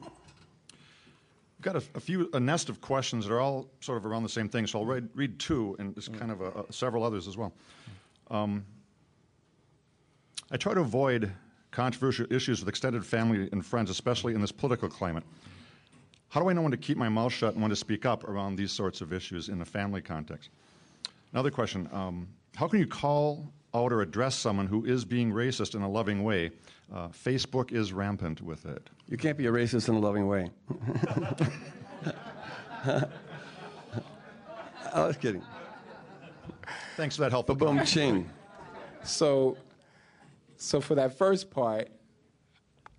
[0.00, 0.10] We've
[1.62, 4.28] got a, a few, a nest of questions that are all sort of around the
[4.30, 7.28] same thing, so I'll read, read two and just kind of a, a- several others
[7.28, 7.52] as well.
[8.32, 8.64] Um,
[10.50, 11.30] I try to avoid
[11.70, 15.22] controversial issues with extended family and friends, especially in this political climate.
[16.30, 18.22] How do I know when to keep my mouth shut and when to speak up
[18.22, 20.50] around these sorts of issues in a family context?
[21.32, 25.74] Another question um, How can you call out or address someone who is being racist
[25.74, 26.52] in a loving way?
[26.94, 28.88] Uh, Facebook is rampant with it.
[29.08, 30.50] You can't be a racist in a loving way.
[34.92, 35.42] I was kidding.
[36.96, 38.30] Thanks for that helpful Boom, ching.
[39.02, 39.56] So,
[40.56, 41.88] so for that first part,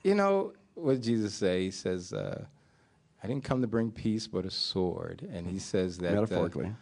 [0.03, 1.63] you know what Jesus say?
[1.63, 2.43] He says, uh,
[3.23, 6.73] "I didn't come to bring peace, but a sword." And he says that uh, Metaphorically.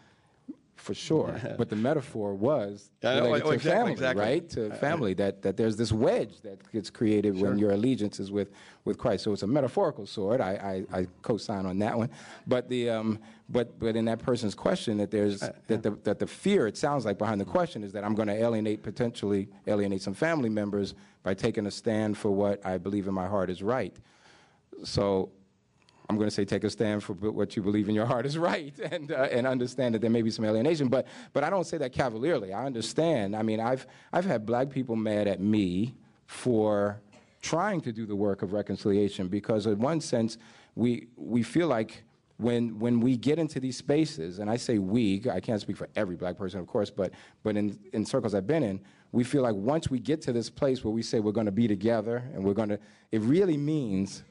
[0.76, 1.40] for sure.
[1.58, 4.24] But the metaphor was Yeah, know, related oh, to exactly, family, exactly.
[4.24, 4.50] right?
[4.52, 5.14] To family.
[5.14, 8.50] That that there's this wedge that gets created when your allegiance is with
[8.86, 9.26] with Christ.
[9.26, 10.40] So it's a metaphorical sword.
[10.40, 12.10] I I, I co-sign on that one.
[12.48, 13.20] But the um
[13.50, 17.04] but but in that person's question that there's that the that the fear it sounds
[17.04, 20.96] like behind the question is that I'm going to alienate potentially alienate some family members
[21.24, 23.96] by taking a stand for what I believe in my heart is right.
[24.86, 25.30] So
[26.10, 28.36] I'm going to say take a stand for what you believe in your heart is
[28.36, 30.88] right, and uh, and understand that there may be some alienation.
[30.88, 32.52] But but I don't say that cavalierly.
[32.52, 33.36] I understand.
[33.36, 35.96] I mean, I've I've had black people mad at me
[36.26, 37.00] for
[37.42, 40.38] trying to do the work of reconciliation because in one sense
[40.76, 42.04] we we feel like
[42.38, 45.90] when when we get into these spaces, and I say we, I can't speak for
[45.96, 47.12] every black person, of course, but
[47.44, 48.80] but in in circles I've been in,
[49.12, 51.52] we feel like once we get to this place where we say we're going to
[51.52, 52.80] be together and we're going to,
[53.12, 54.24] it really means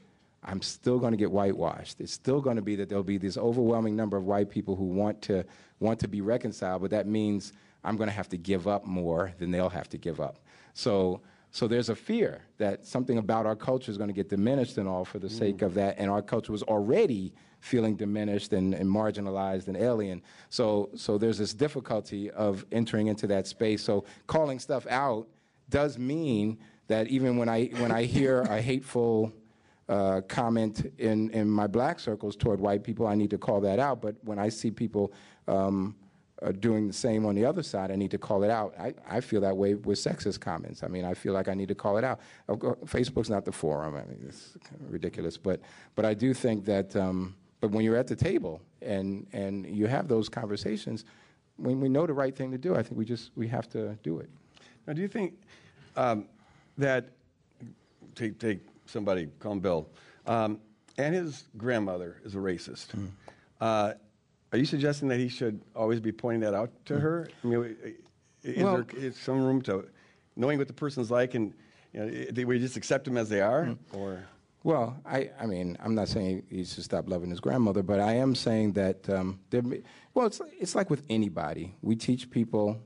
[0.43, 1.99] I'm still going to get whitewashed.
[1.99, 4.85] It's still going to be that there'll be this overwhelming number of white people who
[4.85, 5.45] want to
[5.79, 9.33] want to be reconciled, but that means I'm going to have to give up more
[9.37, 10.39] than they'll have to give up.
[10.73, 11.21] So
[11.51, 14.87] so there's a fear that something about our culture is going to get diminished and
[14.87, 15.37] all for the mm.
[15.37, 20.21] sake of that, and our culture was already feeling diminished and, and marginalized and alien.
[20.49, 23.83] So so there's this difficulty of entering into that space.
[23.83, 25.27] So calling stuff out
[25.69, 29.33] does mean that even when I when I hear a hateful
[29.89, 33.79] uh, comment in, in my black circles toward white people, I need to call that
[33.79, 34.01] out.
[34.01, 35.11] But when I see people
[35.47, 35.95] um,
[36.43, 38.75] uh, doing the same on the other side, I need to call it out.
[38.79, 40.83] I, I feel that way with sexist comments.
[40.83, 42.19] I mean, I feel like I need to call it out.
[42.47, 43.95] Facebook's not the forum.
[43.95, 45.37] I mean, it's kind of ridiculous.
[45.37, 45.59] But,
[45.95, 49.87] but I do think that, um, but when you're at the table and, and you
[49.87, 51.03] have those conversations,
[51.57, 53.97] when we know the right thing to do, I think we just, we have to
[54.03, 54.29] do it.
[54.87, 55.33] Now, do you think
[55.97, 56.27] um,
[56.77, 57.09] that
[58.15, 58.59] take take
[58.89, 59.89] somebody, call him Bill,
[60.25, 60.59] um,
[60.97, 62.87] and his grandmother is a racist?
[63.61, 63.93] Uh,
[64.51, 67.29] are you suggesting that he should always be pointing that out to her?
[67.43, 67.75] I mean,
[68.43, 69.87] is Well- there is some room to
[70.35, 71.53] knowing what the person's like, and
[71.93, 74.23] you know, do we just accept them as they are, or?
[74.63, 78.13] Well, I, I mean, I'm not saying he should stop loving his grandmother, but I
[78.15, 79.61] am saying that um, there.
[79.61, 79.81] May,
[80.13, 81.75] well, it's it's like with anybody.
[81.81, 82.77] We teach people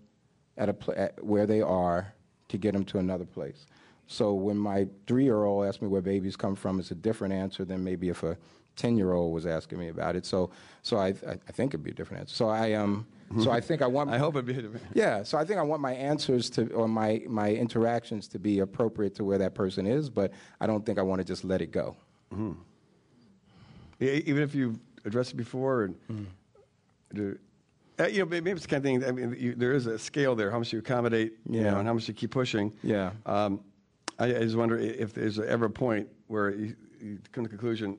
[0.55, 2.13] at a pla at where they are
[2.49, 3.65] to get them to another place.
[4.07, 7.83] So when my three-year-old asks me where babies come from, it's a different answer than
[7.83, 8.37] maybe if a
[8.75, 10.25] ten year old was asking me about it.
[10.25, 10.49] So
[10.81, 12.35] so I I, think it'd be a different answer.
[12.35, 13.05] So I um
[13.41, 14.53] so I think I want I hope it'd be.
[14.53, 14.85] different.
[14.93, 18.59] yeah, so I think I want my answers to or my my interactions to be
[18.59, 21.61] appropriate to where that person is, but I don't think I want to just let
[21.61, 21.95] it go.
[24.01, 26.25] E- Even if you've addressed it before, and Mm.
[27.13, 27.37] do,
[27.99, 29.05] uh, you know, maybe it's the kind of thing.
[29.05, 30.49] I mean, you, there is a scale there.
[30.51, 31.71] How much you accommodate, you Yeah.
[31.71, 32.73] know, and how much you keep pushing.
[32.83, 33.11] Yeah.
[33.25, 33.61] Um,
[34.19, 37.57] I, I just wonder if there's ever a point where you, you come to the
[37.57, 37.97] conclusion,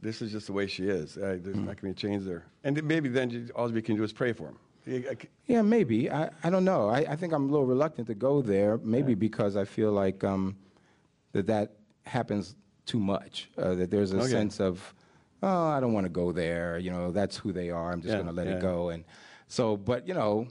[0.00, 1.14] this is just the way she is.
[1.14, 1.64] There's Mm.
[1.64, 4.02] not going to be a change there, and maybe then you, all you can do
[4.04, 4.58] is pray for him.
[4.86, 6.10] You- I c- Yeah, maybe.
[6.10, 6.88] I, I don't know.
[6.88, 10.22] I, I think I'm a little reluctant to go there, maybe because I feel like
[10.24, 10.56] um,
[11.32, 11.72] that that
[12.04, 13.48] happens too much.
[13.58, 14.28] Uh, that there's a Okay.
[14.28, 14.94] sense of,
[15.42, 16.78] oh, I don't want to go there.
[16.78, 17.92] You know, that's who they are.
[17.92, 18.54] I'm just Yeah, going to let yeah.
[18.54, 18.90] it go.
[18.90, 19.04] And
[19.48, 20.46] so, but you know,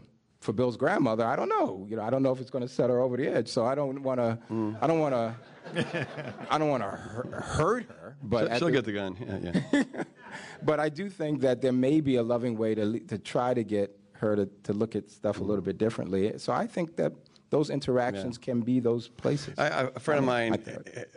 [0.45, 1.85] for Bill's grandmother, I don't know.
[1.89, 3.47] You know, I don't know if it's going to set her over the edge.
[3.49, 4.37] So I don't want to.
[4.51, 4.77] Mm.
[4.81, 5.35] I don't want to.
[6.49, 8.15] I don't want to hurt her.
[8.23, 9.17] But she'll, she'll the- get the gun.
[9.73, 10.03] Yeah, yeah.
[10.63, 13.63] but I do think that there may be a loving way to, to try to
[13.63, 16.37] get her to, to look at stuff a little bit differently.
[16.37, 17.13] So I think that
[17.49, 19.55] those interactions can be those places.
[19.57, 20.63] I, a friend of mine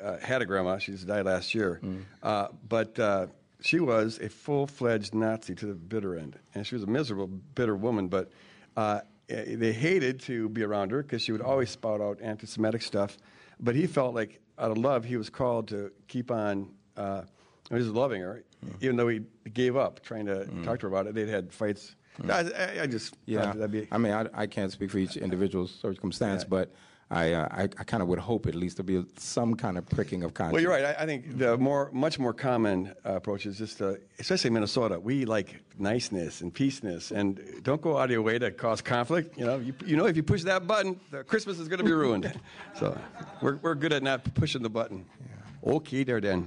[0.02, 0.78] uh, had a grandma.
[0.78, 2.02] She's died last year, Mm.
[2.22, 3.26] uh, but uh,
[3.60, 7.76] she was a full-fledged Nazi to the bitter end, and she was a miserable, bitter
[7.76, 8.08] woman.
[8.08, 8.30] But
[8.76, 12.82] uh, eh, they hated to be around her because she would always spout out anti-Semitic
[12.82, 13.18] stuff.
[13.60, 16.70] But he felt like, out of love, he was called to keep on.
[16.96, 17.22] Uh,
[17.68, 18.74] he was loving her, Mm.
[18.80, 19.20] even though he
[19.54, 21.14] gave up trying to talk to her about it.
[21.14, 21.94] They'd had fights.
[22.28, 23.18] I, I, I just Mm.
[23.26, 23.86] yeah, that'd be.
[23.92, 26.72] I mean, I, I can't speak for each individual circumstance, but
[27.10, 29.88] I, uh, I, I kind of would hope at least there'll be some kind of
[29.88, 30.52] pricking of conscience.
[30.52, 30.84] Well, you're right.
[30.84, 34.54] I, I think the more, much more common uh, approach is just, uh, especially in
[34.54, 38.82] Minnesota, we like niceness and peaceness, and don't go out of your way to cause
[38.82, 39.38] conflict.
[39.38, 41.84] You know, you, you know, if you push that button, the Christmas is going to
[41.84, 42.30] be ruined.
[42.78, 42.98] so,
[43.40, 45.06] we're, we're good at not pushing the button.
[45.64, 46.46] Okay, there then.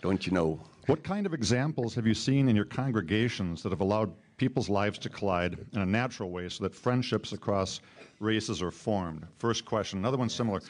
[0.00, 0.58] don't you know?
[0.86, 4.98] What kind of examples have you seen in your congregations that have allowed people's lives
[4.98, 7.82] to collide in a natural way so that friendships across
[8.20, 9.26] races are formed?
[9.36, 9.98] First question.
[9.98, 10.62] Another one similar.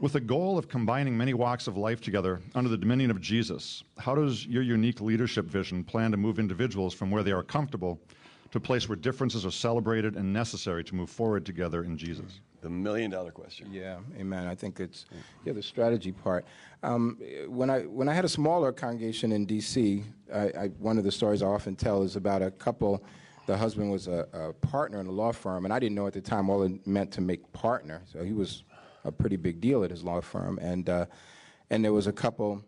[0.00, 3.84] With the goal of combining many walks of life together under the dominion of Jesus,
[3.96, 7.98] how does your unique leadership vision plan to move individuals from where they are comfortable
[8.50, 12.40] to a place where differences are celebrated and necessary to move forward together in Jesus?
[12.62, 13.68] The million dollar question.
[13.70, 14.46] Yeah, amen.
[14.46, 15.06] I think it's
[15.44, 16.44] yeah the strategy part.
[16.82, 21.04] Um, when I when I had a smaller congregation in D.C., I, I, one of
[21.04, 23.02] the stories I often tell is about a couple.
[23.46, 26.12] The husband was a, a partner in a law firm, and I didn't know at
[26.12, 28.02] the time all it meant to make partner.
[28.12, 28.62] So he was
[29.04, 31.06] a pretty big deal at his law firm, and uh,
[31.70, 32.62] and there was a couple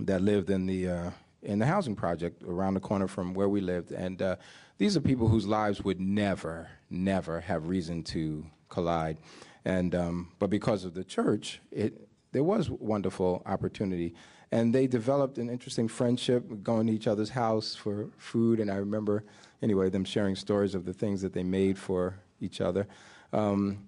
[0.00, 1.10] that lived in the uh,
[1.42, 4.36] in the housing project around the corner from where we lived, and uh,
[4.78, 9.18] these are people whose lives would never, never have reason to collide,
[9.64, 14.14] and um, but because of the church, it there was wonderful opportunity,
[14.50, 18.76] and they developed an interesting friendship, going to each other's house for food, and I
[18.76, 19.24] remember
[19.62, 22.86] anyway them sharing stories of the things that they made for each other.
[23.32, 23.86] Um,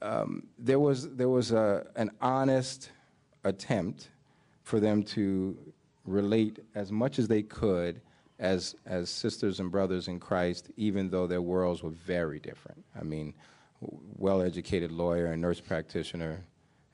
[0.00, 2.90] um, there was there was a, an honest
[3.44, 4.08] attempt
[4.62, 5.56] for them to
[6.04, 8.00] relate as much as they could
[8.38, 12.84] as as sisters and brothers in Christ, even though their worlds were very different.
[12.98, 13.34] I mean,
[14.16, 16.44] well-educated lawyer and nurse practitioner,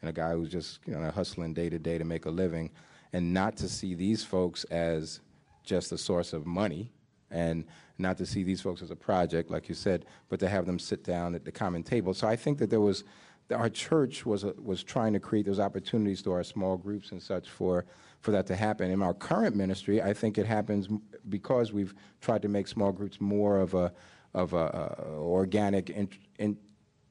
[0.00, 2.70] and a guy who's just you know hustling day to day to make a living,
[3.12, 5.20] and not to see these folks as
[5.64, 6.92] just a source of money,
[7.30, 7.64] and
[7.98, 10.78] not to see these folks as a project, like you said, but to have them
[10.78, 12.14] sit down at the common table.
[12.14, 13.04] So I think that there was,
[13.50, 17.22] our church was a, was trying to create those opportunities to our small groups and
[17.22, 17.84] such for
[18.20, 18.90] for that to happen.
[18.90, 20.88] In our current ministry, I think it happens
[21.28, 23.92] because we've tried to make small groups more of a
[24.34, 26.56] of a, uh organic, in,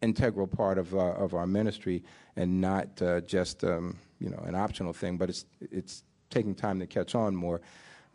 [0.01, 2.03] integral part of our, of our ministry,
[2.35, 5.17] and not uh, just um, you know an optional thing.
[5.17, 7.61] But it's it's taking time to catch on more.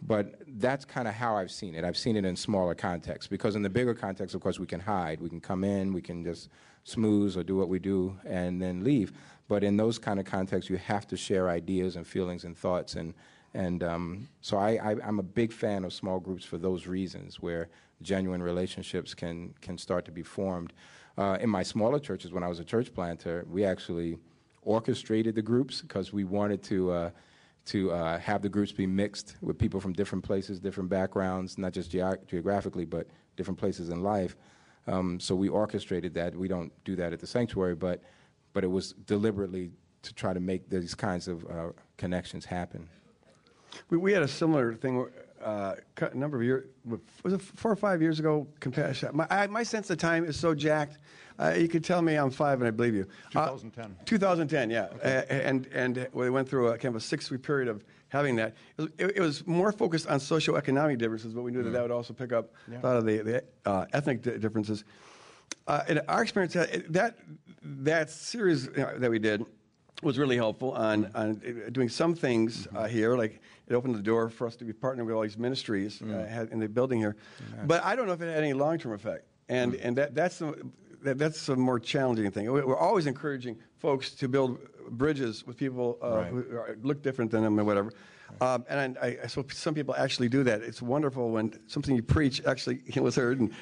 [0.05, 1.85] But that's kind of how I've seen it.
[1.85, 4.81] I've seen it in smaller contexts because in the bigger context, of course, we can
[4.81, 5.21] hide.
[5.21, 6.49] We can come in, we can just
[6.85, 9.13] smooth or do what we do and then leave.
[9.49, 12.95] But in those kind of contexts, you have to share ideas and feelings and thoughts.
[12.95, 13.15] And,
[13.55, 17.69] and um, so I, I'm a big fan of small groups for those reasons, where
[18.01, 20.73] genuine relationships can, can start to be formed.
[21.17, 24.19] Uh, in my smaller churches, when I was a church planter, we actually
[24.63, 26.91] orchestrated the groups because we wanted to.
[26.91, 27.11] Uh,
[27.65, 31.73] to uh, have the groups be mixed with people from different places, different backgrounds, not
[31.73, 33.07] just geog- geographically, but
[33.37, 34.37] different places in life.
[34.89, 36.35] Um, so we orchestrated that.
[36.35, 38.03] We don't do that at the sanctuary, but
[38.53, 39.71] but it was deliberately
[40.03, 42.89] to try to make these kinds of uh, connections happen.
[43.89, 45.07] We, we had a similar thing
[45.43, 46.67] uh, a number of years,
[47.23, 48.47] was it four or five years ago?
[48.61, 49.11] Compassion.
[49.13, 50.99] My, I, my sense of time is so jacked.
[51.39, 53.07] Uh, you could tell me I'm five and I believe you.
[53.35, 53.97] Uh, 2010.
[54.05, 54.89] 2010, yeah.
[55.03, 58.55] A- and and we went through a kind of a six-week period of having that.
[58.79, 61.83] It was, it, it was more focused on socioeconomic differences, but we knew that that
[61.83, 64.85] would also pick up a lot of the, the uh, ethnic di- differences.
[65.67, 67.17] Uh, in our experience, uh, that
[67.63, 69.45] that series uh, that we did
[70.03, 73.17] was really helpful on, on uh, doing some things uh, here.
[73.17, 76.47] Like it opened the door for us to be partnering with all these ministries uh,
[76.51, 77.17] in the building here.
[77.65, 79.25] But I don't know if it had any long term effect.
[79.49, 80.55] And and that that's the,
[81.03, 82.51] that, that's a more challenging thing.
[82.53, 84.59] We- We're always encouraging folks to build
[84.91, 86.27] bridges with people uh, Right.
[86.29, 87.93] who are, look different than them or whatever.
[88.41, 90.63] Um, and I, I, so some people actually do that.
[90.63, 93.53] It's wonderful when something you preach actually was heard and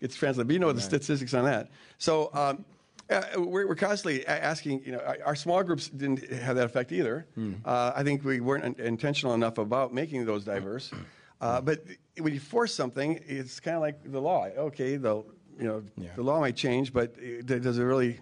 [0.00, 0.48] gets translated.
[0.48, 1.70] But you know the statistics on that.
[1.98, 2.64] So um,
[3.10, 4.82] uh, we're, we're constantly asking.
[4.84, 7.26] You know, our, small groups didn't have that effect either.
[7.64, 10.90] Uh, I think we weren't in- intentional enough about making those diverse.
[11.42, 11.82] Uh, but
[12.20, 14.44] when you force something, it's kind of like the law.
[14.56, 15.24] Okay, the
[15.58, 16.10] you know Yeah.
[16.14, 18.20] the law might change, but it, does it really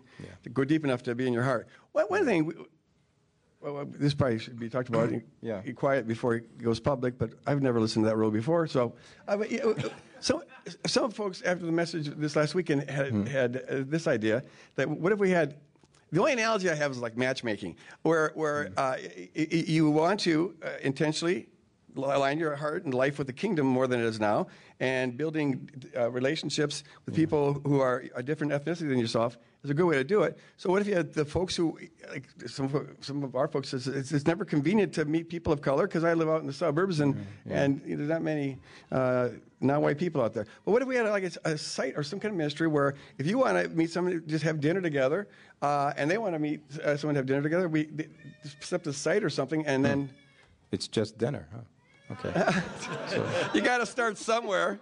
[0.55, 1.68] go deep enough to be in your heart?
[1.93, 2.47] One, one thing.
[2.47, 2.55] we-
[3.61, 5.12] well, well, this probably should be talked about.
[5.43, 5.61] Yeah.
[5.74, 8.66] Quiet before it goes public, but I've never listened to that rule before.
[8.66, 8.95] So,
[9.28, 9.51] uh, but,
[10.29, 10.43] know,
[10.87, 14.43] some folks after the message this last weekend had had uh, this idea
[14.77, 15.57] that what if we had.
[16.12, 20.18] The only analogy I have is like matchmaking, where where uh, y- y- you want
[20.21, 21.47] to uh, intentionally
[21.97, 24.49] align your heart and life with the kingdom more than it is now,
[24.81, 29.75] and building uh, relationships with people who are a different ethnicity than yourself is a
[29.75, 30.37] good way to do it.
[30.57, 31.79] So what if you had the folks who,
[32.11, 35.53] like some of, some of our folks, says it's, it's never convenient to meet people
[35.53, 37.14] of color because I live out in the suburbs and
[37.47, 38.59] and you know, there's not many
[39.61, 40.46] uh, non-white people out there.
[40.64, 42.94] But what if we had like a, a site or some kind of ministry where
[43.18, 45.28] if you want to meet somebody, just have dinner together,
[45.62, 48.08] uh, and they want to meet uh, someone to have dinner together, we they,
[48.61, 50.11] set up a site or something, and then.
[50.72, 51.58] It's just dinner, huh?
[52.12, 52.61] Okay.
[53.54, 54.80] You got to start somewhere.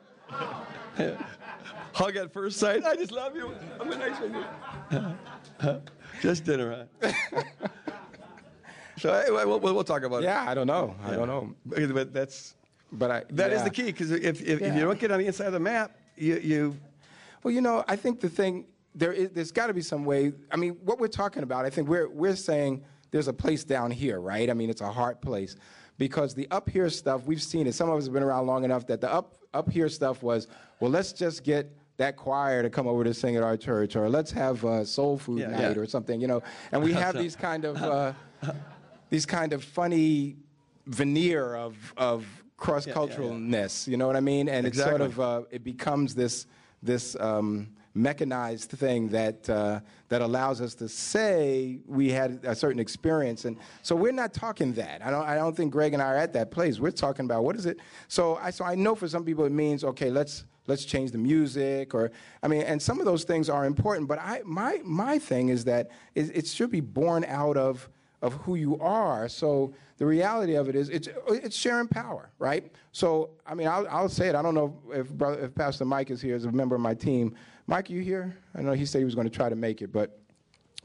[1.93, 2.85] Hug at first sight.
[2.85, 3.55] I just love you.
[3.81, 5.83] I'm a nice one.
[6.21, 7.43] Just dinner, huh?
[8.99, 10.27] so we'll, we'll, we'll talk about it.
[10.27, 10.97] yeah, I don't know.
[11.05, 11.55] I don't know.
[11.65, 12.55] But that's
[12.91, 13.65] But I, that is yeah.
[13.65, 15.97] the key because if, if, if you don't get on the inside of the map,
[16.17, 16.77] you, you
[17.43, 20.33] Well, you know, I think the thing there is there's got to be some way.
[20.51, 23.91] I mean, what we're talking about, I think we're we're saying there's a place down
[23.91, 24.49] here, right?
[24.51, 25.57] I mean, it's a hard place
[25.99, 27.75] because the up here stuff we've seen it.
[27.75, 30.47] Some of us have been around long enough that the up up here stuff was
[30.81, 34.09] well, let's just get that choir to come over to sing at our church, or
[34.09, 35.83] let's have uh, soul food Yeah, night yeah.
[35.83, 36.43] or something, you know.
[36.73, 38.13] And we have these kind of uh,
[39.11, 40.37] these kind of funny
[40.87, 42.27] veneer of of
[42.59, 43.89] cross culturalness.
[43.89, 44.49] You know what I mean?
[44.49, 46.47] And it sort of uh, it becomes this
[46.83, 52.81] this um, mechanized thing that uh, that allows us to say we had a certain
[52.81, 55.03] experience, and so we're not talking that.
[55.03, 56.79] I don't I don't think Greg and I are at that place.
[56.79, 57.79] We're talking about what is it?
[58.09, 61.19] So I so I know for some people it means okay, let's let's change the
[61.19, 62.11] music, or
[62.43, 64.09] I mean, and some of those things are important.
[64.09, 67.89] But I my my thing is that it, it should be born out of
[68.23, 69.29] of who you are.
[69.29, 72.73] So the reality of it is, it's it's sharing power, right?
[72.93, 74.35] So I mean, I'll, I'll say it.
[74.35, 76.95] I don't know if brother, if Pastor Mike is here as a member of my
[76.95, 77.35] team.
[77.67, 78.37] Mike, you here?
[78.55, 80.19] I know he said he was going to try to make it, but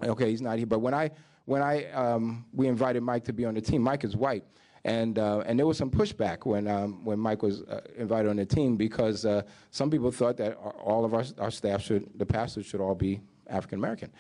[0.04, 0.68] okay, he's not here.
[0.68, 1.12] But when I
[1.46, 4.44] when I um, we invited Mike to be on the team, Mike is white.
[4.86, 8.36] And, uh, and there was some pushback when, um, when Mike was uh, invited on
[8.36, 12.26] the team because uh, some people thought that all of our, our staff should, the
[12.26, 14.12] pastors should all be African American.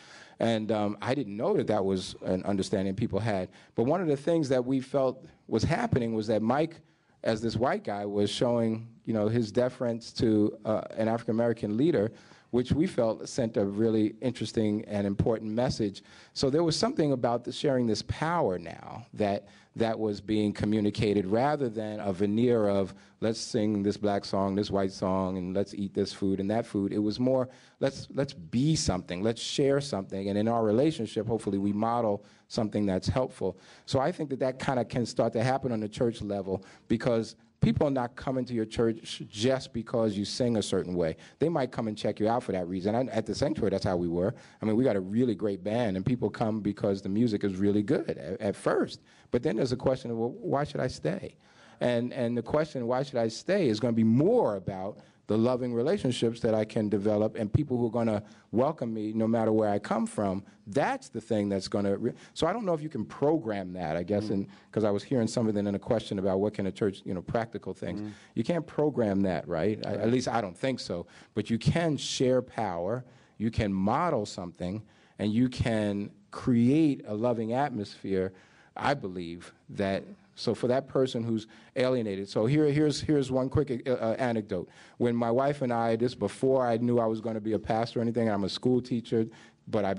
[0.44, 3.50] And um, I didn't know that that was an understanding people had.
[3.76, 6.82] But one of the things that we felt was happening was that Mike,
[7.24, 11.78] as this white guy, was showing you know, his deference to uh, an African American
[11.78, 12.12] leader,
[12.52, 16.04] which we felt sent a really interesting and important message.
[16.34, 21.26] So there was something about the sharing this power now that that was being communicated
[21.26, 25.74] rather than a veneer of let's sing this black song, this white song, and let's
[25.74, 26.93] eat this food and that food.
[26.93, 27.49] It was more
[27.80, 32.86] let's let's be something, let's share something, and in our relationship, hopefully, we model something
[32.86, 33.57] that's helpful.
[33.86, 36.63] So I think that that kind of can start to happen on the church level
[36.88, 41.16] because people are not coming to your church just because you sing a certain way.
[41.39, 42.93] They might come and check you out for that reason.
[42.95, 44.36] And at the sanctuary, that's how we were.
[44.61, 47.55] I mean, we got a really great band, and people come because the music is
[47.55, 49.01] really good at, at first.
[49.32, 51.36] But then there's a question of, well, why should I stay?
[51.80, 55.38] And, and the question, why should I stay, is going to be more about the
[55.38, 58.21] loving relationships that I can develop and people who are going to
[58.51, 60.43] welcome me no matter where I come from.
[60.67, 61.97] That's the thing that's going to.
[61.97, 63.95] Re- so I don't know if you can program that.
[63.95, 64.32] I guess, mm.
[64.32, 67.13] and because I was hearing something in a question about what can a church, you
[67.13, 68.01] know, practical things.
[68.01, 68.11] Mm.
[68.36, 69.86] You can't program that, right?
[69.86, 71.05] I, at least I don't think so.
[71.36, 73.05] But you can share power.
[73.38, 74.84] You can model something,
[75.19, 78.34] and you can create a loving atmosphere.
[78.76, 80.03] I believe that
[80.36, 84.70] So for that person who's alienated, so here, here's, here's one quick uh, uh anecdote.
[84.98, 87.60] When my wife and I, this before I knew I was going to be a
[87.60, 89.28] pastor or anything, I'm a school teacher,
[89.68, 89.96] but I,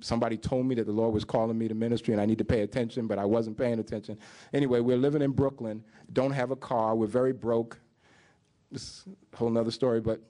[0.00, 2.44] somebody told me that the Lord was calling me to ministry and I need to
[2.44, 4.18] pay attention, but I wasn't paying attention.
[4.52, 5.82] Anyway, we're living in Brooklyn,
[6.12, 7.80] don't have a car, we're very broke.
[8.70, 10.20] This is a whole nother story, but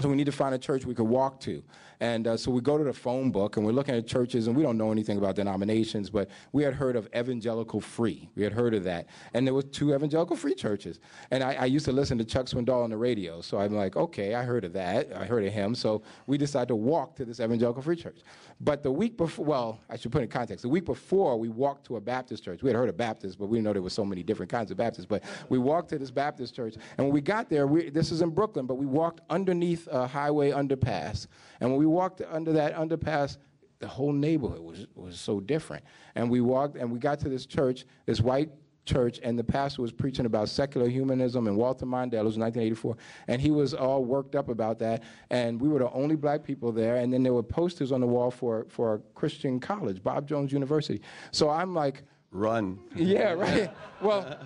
[0.00, 1.62] so we need to find a church we could walk to.
[2.02, 4.56] And uh, so we go to the phone book and we're looking at churches, and
[4.56, 8.28] we don't know anything about denominations, but we had heard of Evangelical Free.
[8.34, 9.06] We had heard of that.
[9.34, 10.98] And there were two Evangelical Free churches.
[11.30, 13.40] And I, I used to listen to Chuck Swindoll on the radio.
[13.40, 15.12] So I'm like, okay, I heard of that.
[15.14, 15.76] I heard of him.
[15.76, 18.22] So we decided to walk to this Evangelical Free church.
[18.60, 20.62] But the week before, well, I should put in context.
[20.62, 22.64] The week before, we walked to a Baptist church.
[22.64, 24.72] We had heard of Baptists, but we didn't know there were so many different kinds
[24.72, 25.06] of Baptists.
[25.06, 26.74] But we walked to this Baptist church.
[26.98, 30.04] And when we got there, we, this is in Brooklyn, but we walked underneath a
[30.04, 31.28] highway underpass.
[31.60, 33.38] And when we walked under that underpass,
[33.78, 35.84] the whole neighborhood was, was so different.
[36.14, 38.50] And we walked and we got to this church, this white
[38.84, 42.20] church, and the pastor was preaching about secular humanism and Walter Mondale.
[42.20, 42.96] It was 1984.
[43.28, 45.02] And he was all worked up about that.
[45.30, 46.96] And we were the only black people there.
[46.96, 50.52] And then there were posters on the wall for, for a Christian college, Bob Jones
[50.52, 51.00] University.
[51.30, 52.78] So I'm like, Run.
[52.96, 53.70] Yeah, right.
[54.00, 54.38] Well,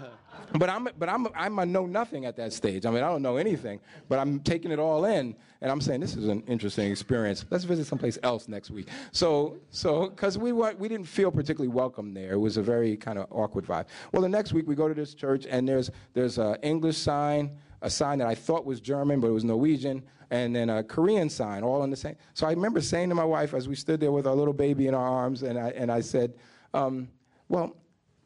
[0.54, 2.84] but I'm but I'm I'm a know nothing at that stage.
[2.84, 6.00] I mean, I don't know anything, but I'm taking it all in, and I'm saying
[6.00, 7.44] this is an interesting experience.
[7.50, 8.88] Let's visit someplace else next week.
[9.12, 12.32] So so because we were, we didn't feel particularly welcome there.
[12.32, 13.86] It was a very kind of awkward vibe.
[14.12, 17.56] Well, the next week we go to this church, and there's there's an English sign,
[17.82, 21.28] a sign that I thought was German, but it was Norwegian, and then a Korean
[21.30, 22.16] sign, all in the same.
[22.34, 24.86] So I remember saying to my wife as we stood there with our little baby
[24.86, 26.34] in our arms, and I and I said.
[26.74, 27.08] Um,
[27.48, 27.76] well,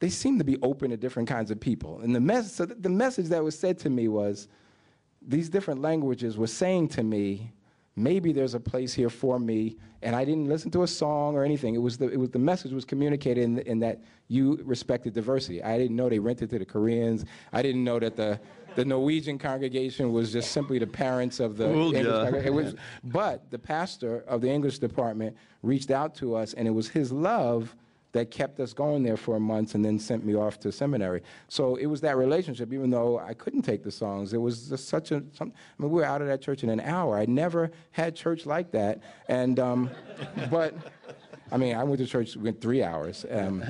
[0.00, 2.00] they seem to be open to different kinds of people.
[2.00, 4.48] And the, mes- so the message that was said to me was
[5.22, 7.52] these different languages were saying to me,
[7.96, 9.76] maybe there's a place here for me.
[10.02, 11.74] And I didn't listen to a song or anything.
[11.74, 15.62] It was the, it was, the message was communicated in, in that you respected diversity.
[15.62, 17.26] I didn't know they rented to the Koreans.
[17.52, 18.40] I didn't know that the,
[18.76, 23.58] the Norwegian congregation was just simply the parents of the English it was, But the
[23.58, 27.74] pastor of the English department reached out to us, and it was his love–
[28.12, 31.22] that kept us going there for months and then sent me off to seminary.
[31.48, 34.32] So it was that relationship, even though I couldn't take the songs.
[34.32, 36.70] It was just such a, some, I mean, we were out of that church in
[36.70, 37.16] an hour.
[37.16, 39.00] I never had church like that.
[39.28, 39.90] And, um,
[40.50, 40.74] but,
[41.52, 43.62] I mean, I went to church went three hours, um,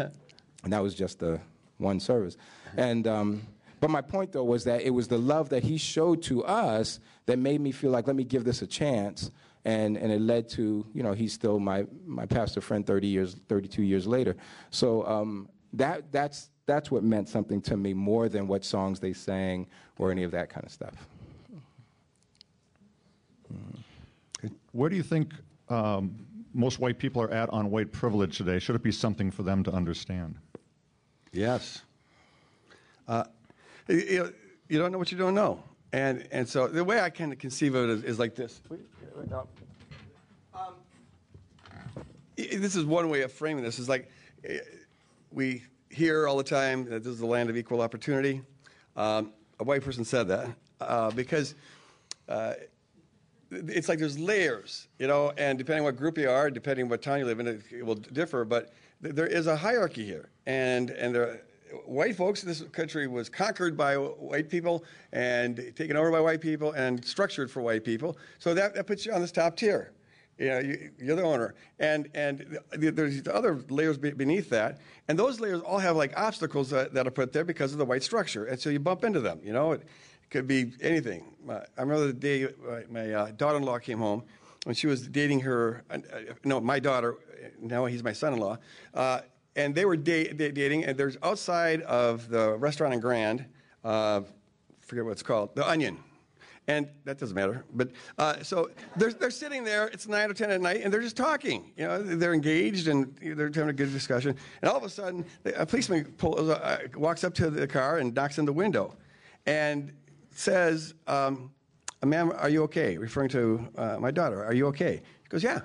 [0.64, 1.40] and that was just the
[1.78, 2.36] one service.
[2.76, 3.42] And, um,
[3.80, 7.00] but my point, though, was that it was the love that he showed to us
[7.26, 9.30] that made me feel like, let me give this a chance
[9.64, 13.36] and, and it led to, you know, he's still my, my pastor friend 30 years,
[13.48, 14.36] 32 years later.
[14.70, 19.12] So um, that, that's, that's what meant something to me more than what songs they
[19.12, 19.66] sang
[19.98, 20.94] or any of that kind of stuff.
[24.72, 25.32] Where do you think
[25.68, 26.14] um,
[26.54, 28.58] most white people are at on white privilege today?
[28.58, 30.36] Should it be something for them to understand?
[31.32, 31.82] Yes.
[33.08, 33.24] Uh,
[33.88, 34.32] you,
[34.68, 35.62] you don't know what you don't know.
[35.92, 38.60] And, and so the way I kind of conceive of it is, is like this.
[40.54, 40.74] Um,
[42.36, 43.78] this is one way of framing this.
[43.78, 44.10] Is like
[44.44, 44.58] eh,
[45.30, 48.42] we hear all the time that this is the land of equal opportunity.
[48.96, 50.48] Um, a white person said that
[50.80, 51.54] uh, because
[52.28, 52.54] uh,
[53.50, 57.18] it's like there's layers, you know, and depending what group you are, depending what town
[57.18, 58.44] you live in, it, it will differ.
[58.44, 61.42] But th- there is a hierarchy here, and and there
[61.84, 66.72] white folks this country was conquered by white people and taken over by white people
[66.72, 68.16] and structured for white people.
[68.38, 69.92] So that, that puts you on this top tier.
[70.38, 75.38] You know, you, are the owner, and and there's other layers beneath that, and those
[75.38, 78.46] layers all have like obstacles that, that are put there because of the white structure,
[78.46, 79.40] and so you bump into them.
[79.44, 79.82] You know, it,
[80.30, 81.24] could be anything.
[81.48, 82.48] I remember the day
[82.88, 84.22] my uh, daughter-in-law came home
[84.64, 85.82] when she was dating her.
[85.90, 85.98] Uh,
[86.44, 87.16] no, my daughter.
[87.60, 88.58] Now he's my son-in-law.
[88.94, 89.20] Uh,
[89.56, 93.44] and they were da- dating, and there's outside of the restaurant in Grand,
[93.84, 94.22] uh,
[94.80, 95.98] forget what it's called, the Onion.
[96.68, 97.64] And that doesn't matter.
[97.74, 101.00] But uh, so they're, they're sitting there, it's 9 or 10 at night, and they're
[101.00, 101.72] just talking.
[101.76, 104.36] You know, they're engaged and they're having a good discussion.
[104.62, 105.24] And all of a sudden,
[105.56, 108.94] a policeman pulls, uh, walks up to the car and knocks on the window
[109.46, 109.92] and
[110.30, 111.50] says, um,
[112.04, 112.96] Ma'am, are you okay?
[112.96, 115.02] Referring to uh, my daughter, are you okay?
[115.22, 115.60] He goes, Yeah.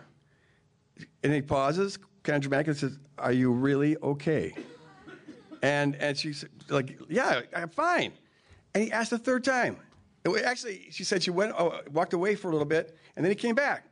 [1.23, 4.53] And he pauses, dramatic and says, Are you really okay?
[5.61, 8.13] And, and she's like, Yeah, I'm fine.
[8.73, 9.77] And he asked a third time.
[10.43, 13.35] Actually, she said she went, oh, walked away for a little bit, and then he
[13.35, 13.85] came back.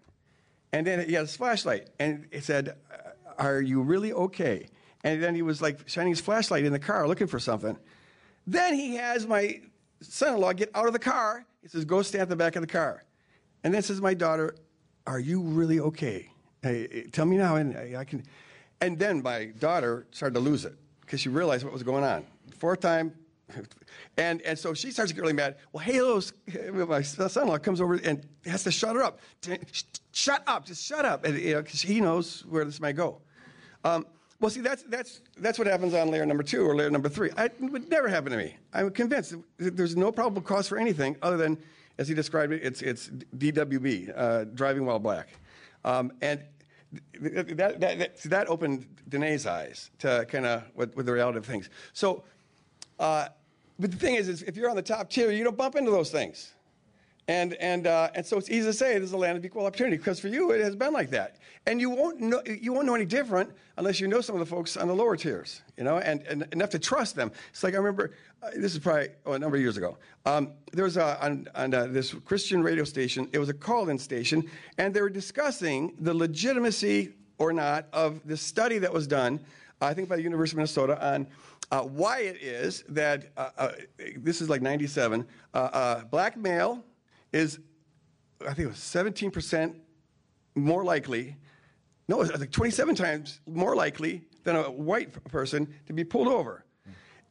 [0.71, 4.67] And then he had his flashlight, and he said, uh, Are you really okay?
[5.03, 7.77] And then he was like shining his flashlight in the car looking for something.
[8.47, 9.61] Then he has my
[10.01, 11.45] son in law get out of the car.
[11.61, 13.03] He says, Go stand at the back of the car.
[13.63, 14.55] And then says, My daughter,
[15.05, 16.29] Are you really okay?
[16.63, 18.23] Hey, tell me now, and I can.
[18.79, 20.75] And then my daughter started to lose it.
[21.01, 22.25] because she realized what was going on.
[22.57, 23.13] Fourth time,
[24.17, 25.57] and, and so she starts to get really mad.
[25.73, 26.33] Well, Halo's,
[26.73, 29.19] my son-in-law comes over and has to shut her up.
[30.13, 33.21] Shut up, just shut up, and, you know, because he knows where this might go.
[33.83, 34.05] Um,
[34.39, 37.31] well, see, that's, that's, that's what happens on layer number two or layer number three.
[37.37, 38.55] I, it would never happen to me.
[38.73, 41.57] I'm convinced there's no probable cause for anything other than,
[41.97, 45.29] as he described it, it's, it's DWB, uh, driving while black.
[45.85, 46.41] Um, and
[47.19, 51.45] that, that, that, that, opened Danae's eyes to kind of with, with, the reality of
[51.45, 51.69] things.
[51.93, 52.23] So,
[52.99, 53.29] uh,
[53.79, 55.91] but the thing is, is, if you're on the top tier, you don't bump into
[55.91, 56.53] those things.
[57.27, 59.65] And, and, uh, and so it's easy to say this is a land of equal
[59.65, 61.37] opportunity because for you it has been like that.
[61.65, 64.45] And you won't know, you won't know any different unless you know some of the
[64.45, 67.31] folks on the lower tiers, you know, and, and enough to trust them.
[67.51, 68.11] It's like I remember,
[68.41, 69.97] uh, this is probably oh, a number of years ago.
[70.25, 73.87] Um, there was a, on, on uh, this Christian radio station, it was a call
[73.87, 79.07] in station, and they were discussing the legitimacy or not of the study that was
[79.07, 79.39] done,
[79.81, 81.27] I think by the University of Minnesota, on
[81.71, 83.71] uh, why it is that uh, uh,
[84.17, 86.83] this is like 97, uh, black male
[87.33, 87.59] is,
[88.41, 89.75] I think it was 17%
[90.55, 91.35] more likely,
[92.07, 96.63] no, like 27 times more likely than a white person to be pulled over.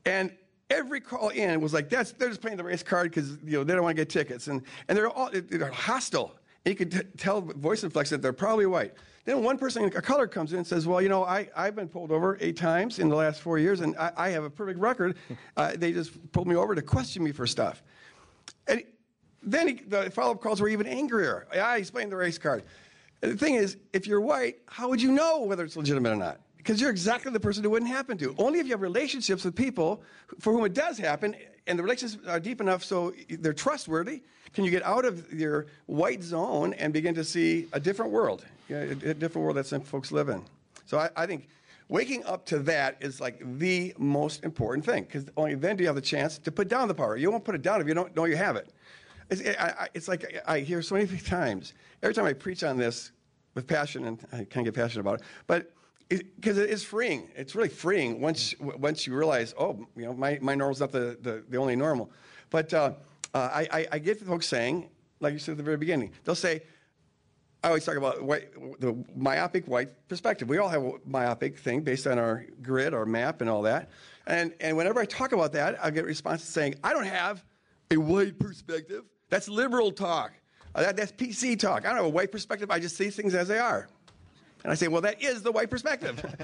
[0.04, 0.32] And
[0.70, 3.64] every call in was like, that's, they're just playing the race card because you know,
[3.64, 4.48] they don't want to get tickets.
[4.48, 6.36] And, and they're, all, they're hostile.
[6.64, 8.94] And you could t- tell voice inflection that they're probably white.
[9.24, 11.88] Then one person, a color comes in and says, well, you know, I, I've been
[11.88, 14.80] pulled over eight times in the last four years, and I, I have a perfect
[14.80, 15.16] record.
[15.54, 17.82] Uh, they just pulled me over to question me for stuff.
[18.66, 18.82] And
[19.42, 21.46] then he, the follow-up calls were even angrier.
[21.52, 22.64] I explained the race card.
[23.20, 26.40] The thing is, if you're white, how would you know whether it's legitimate or not?
[26.56, 28.34] Because you're exactly the person it wouldn't happen to.
[28.38, 30.02] Only if you have relationships with people
[30.38, 31.34] for whom it does happen,
[31.66, 34.22] and the relationships are deep enough so they're trustworthy,
[34.52, 38.44] can you get out of your white zone and begin to see a different world,
[38.70, 40.44] a, different world that some folks live in.
[40.86, 41.48] So I, I think
[41.88, 45.88] waking up to that is like the most important thing, because only then do you
[45.88, 47.16] have the chance to put down the power.
[47.16, 48.68] You won't put it down if you don't know you have it.
[49.32, 53.12] It's, I, it's like I hear so many times, every time I preach on this
[53.54, 55.72] with passion, and I kind of get passionate about it, but
[56.08, 57.30] because it, is freeing.
[57.34, 61.16] It's really freeing once once you realize, oh, you know, my, my normal's not the,
[61.22, 62.10] the, the only normal.
[62.50, 62.92] But uh,
[63.32, 63.38] uh,
[63.72, 66.62] I, I get folks saying, like you said at the very beginning, they'll say,
[67.64, 68.48] I always talk about white,
[68.80, 70.48] the myopic white perspective.
[70.48, 73.90] We all have a myopic thing based on our grid, our map, and all that.
[74.26, 77.44] And, and whenever I talk about that, I get responses saying, I don't have
[77.92, 79.04] a white perspective.
[79.32, 80.32] That's liberal talk.
[80.74, 81.86] Uh, that, that's PC talk.
[81.86, 82.70] I don't have a white perspective.
[82.70, 83.88] I just see things as they are.
[84.62, 86.22] And I say, well, that is the white perspective.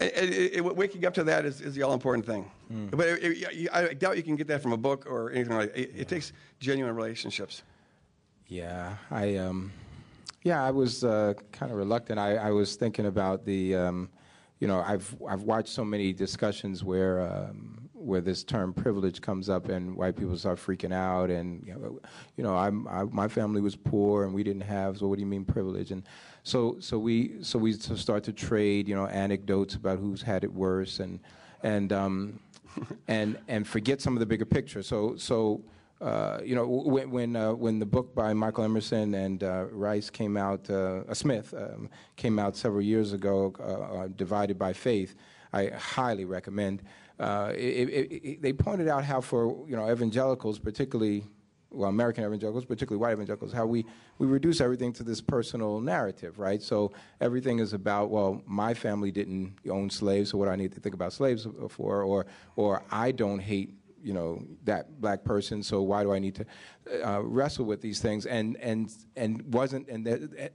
[0.00, 2.50] it, it, waking up to that is, is the all important thing.
[2.72, 2.90] Mm.
[2.90, 6.00] But I doubt you can get that from a book or anything like that.
[6.00, 7.62] It, takes genuine relationships.
[8.48, 9.70] Yeah, I, um,
[10.42, 12.18] yeah, I was uh, kind of reluctant.
[12.18, 14.10] I, I, was thinking about the, um,
[14.58, 19.48] you know, I've I've watched so many discussions where um, where this term privilege comes
[19.48, 23.76] up and white people start freaking out and you know, I'm, I, my family was
[23.76, 26.02] poor and we didn't have so what do you mean privilege and
[26.42, 30.52] so so we so we start to trade you know anecdotes about who's had it
[30.52, 31.20] worse and
[31.62, 32.40] and um,
[33.08, 35.62] and and forget some of the bigger picture so so
[36.00, 40.08] uh, you know, when when, uh, when, the book by Michael Emerson and uh, Rice
[40.08, 45.14] came out, uh, Smith um, came out several years ago, uh, uh, Divided by Faith,
[45.52, 46.82] I highly recommend.
[47.20, 51.22] Uh, it, it, it, they pointed out how for you know evangelicals, particularly
[51.70, 53.84] well American evangelicals, particularly white evangelicals, how we
[54.18, 56.62] we reduce everything to this personal narrative, right?
[56.62, 60.72] So everything is about well, my family didn't own slaves, so what do I need
[60.72, 62.24] to think about slaves for, or
[62.56, 66.46] or I don't hate you know that black person so why do i need to
[67.06, 70.52] uh, wrestle with these things and and and wasn't and that,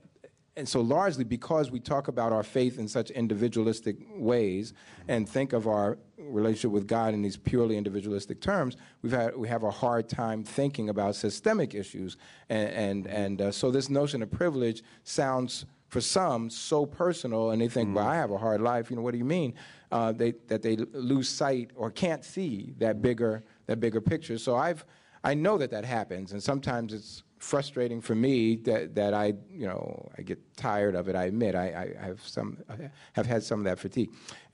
[0.56, 4.72] and so largely because we talk about our faith in such individualistic ways
[5.06, 9.48] and think of our relationship with God in these purely individualistic terms, we've had we
[9.48, 12.16] have a hard time thinking about systemic issues,
[12.48, 17.62] and and, and uh, so this notion of privilege sounds for some so personal, and
[17.62, 17.96] they think, mm-hmm.
[17.96, 18.90] well, I have a hard life.
[18.90, 19.54] You know, what do you mean?
[19.92, 24.38] Uh, they, that they lose sight or can't see that bigger that bigger picture.
[24.38, 24.84] So I've
[25.22, 29.66] I know that that happens, and sometimes it's frustrating for me that, that I, you
[29.66, 31.16] know, I get tired of it.
[31.16, 34.10] I admit I, I have some I have had some of that fatigue.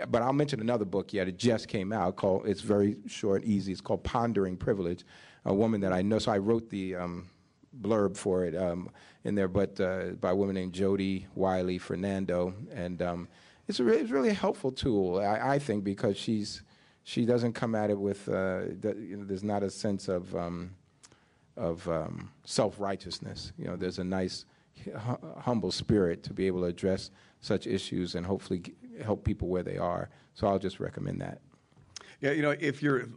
[0.09, 1.29] But I'll mention another book yet.
[1.29, 2.47] It just came out called.
[2.47, 3.73] It's very short, easy.
[3.73, 5.05] It's called Pondering Privilege.
[5.45, 6.19] A woman that I know.
[6.19, 7.29] So I wrote the um,
[7.81, 8.91] blurb for it um,
[9.25, 13.29] in there, but uh, by a woman named Jody Wiley Fernando, and um,
[13.69, 15.19] it's, a, it's really a helpful tool.
[15.19, 16.63] I, I, think because she's
[17.05, 20.35] she doesn't come at it with uh, the, you know, there's not a sense of
[20.37, 20.75] um,
[21.57, 23.53] of um, self righteousness.
[23.59, 24.45] You know, there's a nice,
[25.39, 28.63] humble spirit to be able to address such issues and hopefully
[29.03, 30.09] help people where they are.
[30.35, 31.41] So I'll just recommend that.
[32.21, 33.09] Yeah, you know, if you're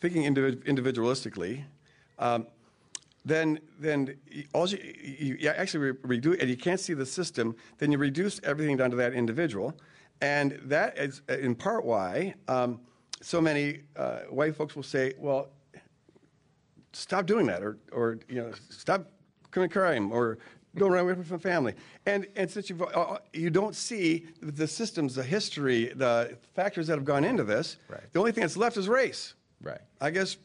[0.00, 1.64] thinking individ- individualistically,
[2.18, 2.46] um,
[3.24, 4.16] then then
[4.52, 7.54] all you, you, you actually re- reduce, and you can't see the system.
[7.78, 9.76] Then you reduce everything down to that individual,
[10.20, 12.80] and that is in part why um,
[13.20, 15.50] so many uh, white folks will say, "Well,
[16.92, 19.06] stop doing that," or or you know, stop
[19.50, 20.38] committing crime, or
[20.76, 21.74] don't run away from family.
[22.06, 26.94] And and since you uh, you don't see the systems, the history, the factors that
[26.96, 28.00] have gone into this, Right.
[28.12, 29.34] the only thing that's left is race.
[29.60, 29.80] Right.
[30.00, 30.36] I guess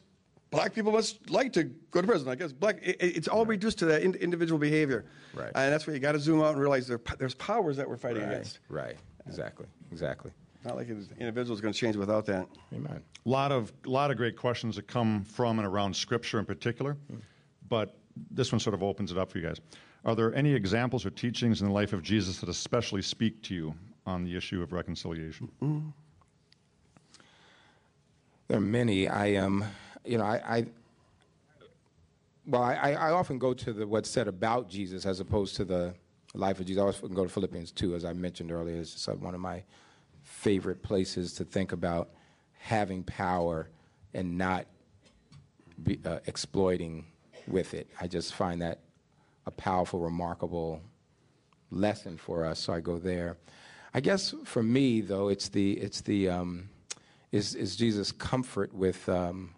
[0.50, 2.28] black people must like to go to prison.
[2.28, 2.78] I guess black.
[2.82, 5.04] It, it's all reduced to that in, individual behavior.
[5.34, 5.50] Right.
[5.54, 7.96] And that's where you got to zoom out and realize there, there's powers that we're
[7.96, 8.32] fighting Right.
[8.32, 8.60] against.
[8.68, 8.96] Right.
[9.26, 9.66] Exactly.
[9.92, 10.30] Exactly.
[10.64, 12.46] Not like an individual is going to change without that.
[12.74, 13.00] Amen.
[13.24, 16.96] A lot of, lot of great questions that come from and around Scripture in particular,
[17.68, 17.96] but
[18.30, 19.60] this one sort of opens it up for you guys.
[20.04, 23.54] Are there any examples or teachings in the life of Jesus that especially speak to
[23.54, 23.74] you
[24.06, 25.48] on the issue of reconciliation?
[28.48, 29.08] There are many.
[29.08, 29.64] I um,
[30.04, 30.66] you know, I, I
[32.46, 35.94] well, I, I often go to the what's said about Jesus as opposed to the
[36.34, 36.82] life of Jesus.
[36.82, 38.76] I often go to Philippians two, as I mentioned earlier.
[38.80, 39.62] It's just like one of my
[40.38, 42.10] favorite places to think about
[42.60, 43.68] having power
[44.14, 44.66] and not
[45.82, 47.04] be, uh, exploiting
[47.48, 47.88] with it.
[48.00, 48.78] I just find that
[49.46, 50.80] a powerful, remarkable
[51.72, 52.60] lesson for us.
[52.60, 53.36] So I go there.
[53.92, 56.68] I guess for me, though, it's the it's the um,
[57.32, 59.54] is is Jesus' comfort with um,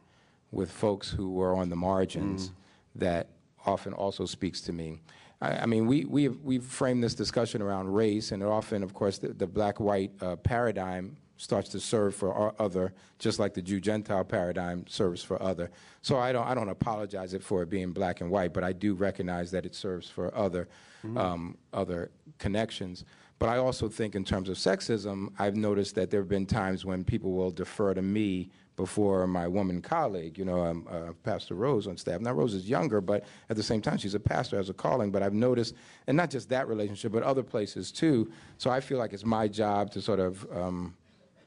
[0.51, 2.53] with folks who are on the margins
[2.95, 3.29] that
[3.67, 5.01] often also speaks to me.
[5.41, 9.19] I, I mean, we we we've framed this discussion around race, and often, of course,
[9.19, 14.87] the, the black-white uh, paradigm starts to serve for other, just like the Jew-Gentile paradigm
[14.87, 15.71] serves for other.
[16.03, 18.73] So I don't I don't apologize it for it being black and white, but I
[18.73, 20.69] do recognize that it serves for other
[21.17, 23.05] um, other connections.
[23.39, 26.85] But I also think, in terms of sexism, I've noticed that there have been times
[26.85, 28.51] when people will defer to me
[28.81, 32.19] before my woman colleague, you know, um, uh, Pastor Rose on staff.
[32.23, 35.11] Now, Rose is younger, but at the same time, she's a pastor, has a calling.
[35.11, 35.75] But I've noticed,
[36.07, 38.33] and not just that relationship, but other places too.
[38.57, 40.95] So I feel like it's my job to sort of, um,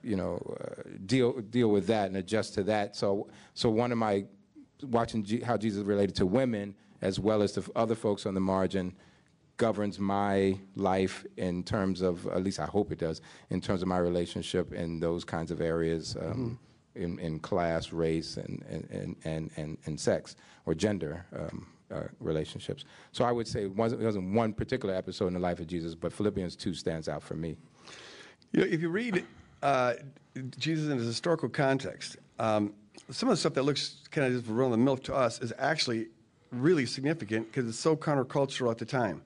[0.03, 2.95] you know, uh, deal deal with that and adjust to that.
[2.95, 4.25] So, so one of my
[4.83, 8.41] watching G- how Jesus related to women as well as to other folks on the
[8.41, 8.93] margin
[9.57, 13.87] governs my life in terms of, at least I hope it does, in terms of
[13.87, 16.59] my relationship in those kinds of areas, um,
[16.95, 20.35] in, in class, race, and, and, and, and, and sex
[20.65, 22.85] or gender um, uh, relationships.
[23.11, 25.67] So I would say it wasn't, it wasn't one particular episode in the life of
[25.67, 27.55] Jesus, but Philippians 2 stands out for me.
[28.51, 29.23] You know, if you read
[29.61, 29.93] uh,
[30.57, 32.73] Jesus in his historical context, um,
[33.09, 35.53] some of the stuff that looks kind of just run the mill to us is
[35.57, 36.07] actually
[36.51, 39.21] really significant because it's so countercultural at the time.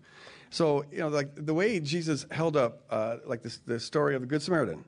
[0.50, 4.22] So, you know, like the way Jesus held up, uh, like this, the story of
[4.22, 4.84] the Good Samaritan.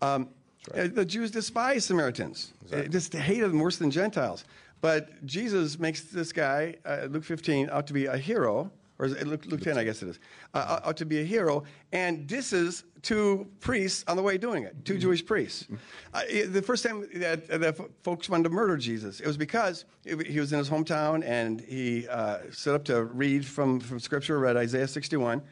[0.00, 0.28] Um,
[0.74, 4.44] uh, The Jews despise Samaritans, uh, just hated them worse than Gentiles.
[4.80, 9.44] But Jesus makes this guy, uh, Luke 15, out to be a hero, or Luke,
[9.46, 10.18] Luke 10, I guess it is,
[10.54, 14.74] uh, out to be a hero, and disses two priests on the way doing it,
[14.84, 15.66] 2 Jewish priests.
[16.14, 20.26] Uh, the first time that, that folks wanted to murder Jesus, it was because it-
[20.26, 24.38] he was in his hometown and he uh, stood up to read from, from Scripture,
[24.38, 25.42] read Isaiah 61.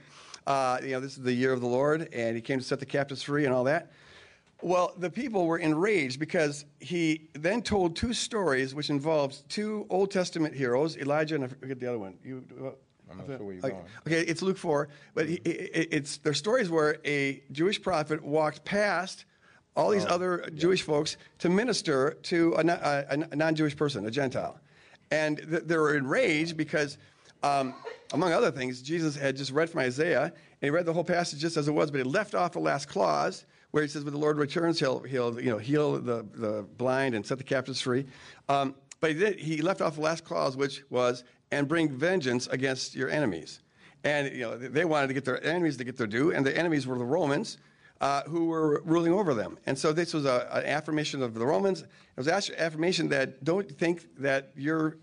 [0.46, 2.80] Uh, you know, this is the year of the Lord, and he came to set
[2.80, 3.90] the captives free and all that.
[4.60, 10.10] Well, the people were enraged because he then told two stories which involved two Old
[10.10, 12.14] Testament heroes, Elijah and I forget the other one.
[12.24, 12.70] You, uh,
[13.10, 13.84] I'm not sure where you're okay, going.
[14.06, 18.64] Okay, it's Luke 4, but he, it, it's their stories where a Jewish prophet walked
[18.64, 19.24] past
[19.76, 24.10] all Oh, these other Jewish folks to minister to a, a, a non-Jewish person, a
[24.10, 24.58] Gentile.
[25.12, 26.98] And th- they were enraged because,
[27.44, 27.74] um,
[28.12, 31.38] among other things, Jesus had just read from Isaiah, and he read the whole passage
[31.38, 34.14] just as it was, but he left off the last clause where he says, when
[34.14, 37.80] the Lord returns, he'll, he'll you know, heal the, the blind and set the captives
[37.80, 38.06] free.
[38.48, 42.46] Um, but he, did, he left off the last clause, which was, and bring vengeance
[42.48, 43.60] against your enemies.
[44.04, 46.56] And you know, they wanted to get their enemies to get their due, and the
[46.56, 47.58] enemies were the Romans,
[48.00, 49.58] uh, who were ruling over them.
[49.66, 51.82] And so this was a, an affirmation of the Romans.
[51.82, 54.98] It was an affirmation that don't think that you're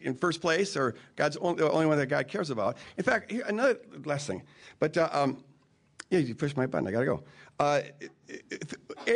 [0.00, 2.76] in first place or God's only, the only one that God cares about.
[2.96, 4.42] In fact, here, another last thing.
[4.78, 5.42] But uh, um,
[6.10, 6.86] yeah, you pushed my button.
[6.86, 7.22] I got to go.
[7.58, 7.82] Uh,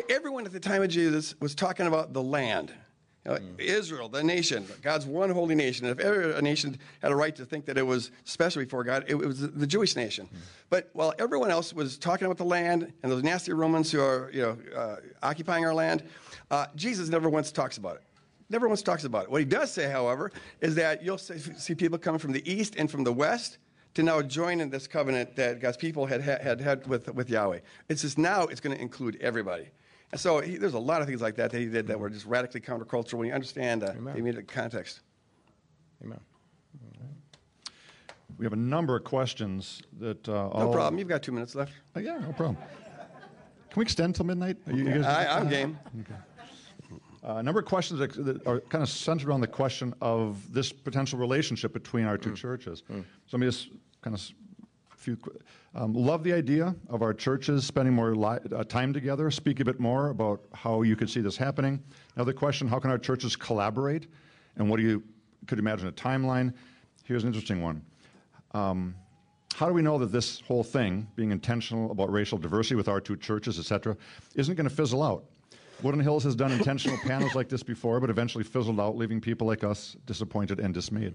[0.08, 2.72] everyone at the time of Jesus was talking about the land.
[3.24, 5.86] You know, Israel, the nation, God's one holy nation.
[5.86, 8.84] And if ever a nation had a right to think that it was special before
[8.84, 10.28] God, it, was the Jewish nation.
[10.70, 14.30] But while everyone else was talking about the land and those nasty Romans who are
[14.32, 16.04] you know, uh, occupying our land,
[16.50, 18.02] uh, Jesus never once talks about it.
[18.50, 19.30] Never once talks about it.
[19.30, 20.32] What he does say, however,
[20.62, 23.58] is that you'll see see people coming from the east and from the west
[23.94, 27.60] to now join in this covenant that God's people had had, had with, with Yahweh.
[27.88, 29.68] It's just now it's going to include everybody.
[30.12, 32.08] And so he, there's a lot of things like that that he did that were
[32.10, 35.00] just radically countercultural when you understand uh, the immediate context.
[36.02, 36.20] Amen.
[38.38, 40.28] We have a number of questions that.
[40.28, 40.98] Uh, No problem.
[40.98, 41.72] You've got two minutes left.
[41.96, 42.56] Uh, yeah, no problem.
[42.56, 44.56] Can we extend till midnight?
[44.66, 45.78] Are you, you guys- I, I'm game.
[45.86, 46.12] Uh,
[47.28, 50.72] a number of questions that, that are kind of centered around the question of this
[50.72, 52.82] potential relationship between our two churches.
[53.26, 53.68] So let me just
[54.02, 54.32] kind of
[54.96, 55.16] few.
[55.74, 59.30] Um, love the idea of our churches spending more li- uh, time together.
[59.30, 61.82] Speak a bit more about how you could see this happening.
[62.16, 64.08] Another question: How can our churches collaborate?
[64.56, 65.02] And what do you
[65.46, 66.52] could imagine a timeline?
[67.04, 67.82] Here's an interesting one.
[68.52, 68.94] Um,
[69.54, 73.00] how do we know that this whole thing, being intentional about racial diversity with our
[73.00, 73.96] two churches, et cetera,
[74.34, 75.24] isn't going to fizzle out?
[75.82, 79.46] Woodland Hills has done intentional panels like this before, but eventually fizzled out, leaving people
[79.46, 81.14] like us disappointed and dismayed.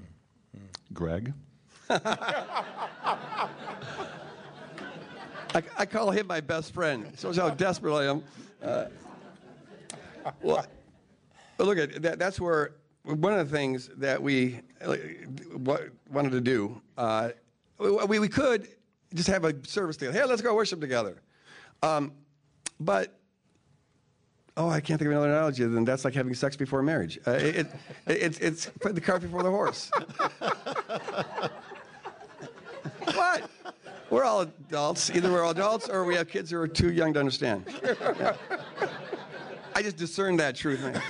[0.94, 1.34] Greg?
[1.90, 2.00] I,
[5.78, 7.12] I call him my best friend.
[7.20, 8.24] Shows how desperate I am.
[8.62, 8.86] Uh,
[10.42, 10.66] well,
[11.60, 12.18] look at that.
[12.18, 14.62] That's where one of the things that we
[15.60, 16.82] wanted to do.
[16.98, 17.32] Uh,
[17.78, 18.70] we, we could
[19.14, 20.18] just have a service together.
[20.18, 21.22] Hey, let's go worship together.
[21.82, 22.14] Um,
[22.80, 23.20] but
[24.58, 27.20] oh, I can't think of another analogy than that's like having sex before marriage.
[27.26, 27.68] Uh, it, it,
[28.08, 29.90] it's it's putting the cart before the horse.
[33.14, 33.50] what?
[34.10, 35.10] We're all adults.
[35.10, 37.66] Either we're all adults or we have kids who are too young to understand.
[39.76, 41.02] I just discerned that truth, man.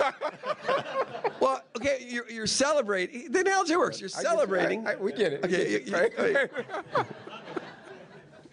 [1.38, 3.30] well, okay, you're, you're celebrating.
[3.30, 4.00] The analogy works.
[4.00, 4.86] You're celebrating.
[4.86, 5.44] I- I- we get it.
[5.44, 7.04] Okay, you- you-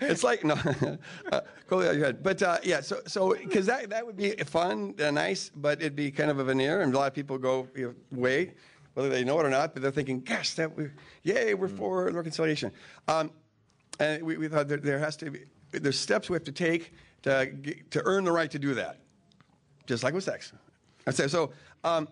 [0.02, 0.56] it's like no,
[1.32, 2.24] uh, go ahead.
[2.24, 5.96] But uh, yeah, so so because that that would be fun and nice, but it'd
[5.96, 8.54] be kind of a veneer, and a lot of people go you know, wait,
[8.94, 10.88] whether they know it or not, but they're thinking, gosh, that we,
[11.24, 12.72] yay, we're for reconciliation.
[13.08, 13.32] Um,
[14.00, 15.40] and we, we thought that there has to be
[15.72, 16.94] there's steps we have to take
[17.24, 18.98] to get- to earn the right to do that
[19.88, 20.52] just like with sex.
[21.08, 21.52] I say so.
[21.84, 22.08] Um,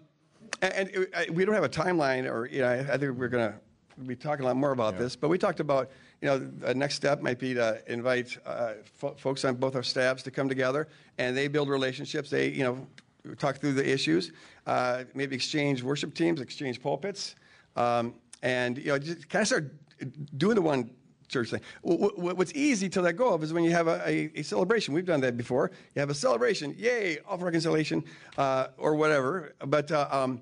[0.62, 3.28] and and I- we don't have a timeline, or you know, I, I think we're
[3.28, 3.60] going to
[4.06, 5.16] be talking a lot more about this.
[5.16, 5.90] But we talked about,
[6.22, 9.84] you know, the next step might be to invite uh, fo- folks on both our
[9.84, 12.30] staffs to come together, and they build relationships.
[12.30, 12.88] They, you know,
[13.38, 14.32] talk through the issues,
[14.67, 17.36] uh, maybe exchange worship teams, exchange pulpits,
[17.76, 19.74] um, and you know, just kind of start
[20.38, 20.89] doing the one
[21.28, 21.61] church thing.
[21.84, 24.41] Wh- wh- What's easy to let go of is when you have a, a, a
[24.41, 24.93] celebration.
[24.93, 25.72] We've done that before.
[25.95, 28.03] You have a celebration, yay, all reconciliation,
[28.38, 29.53] uh, or whatever.
[29.65, 30.41] But uh, um,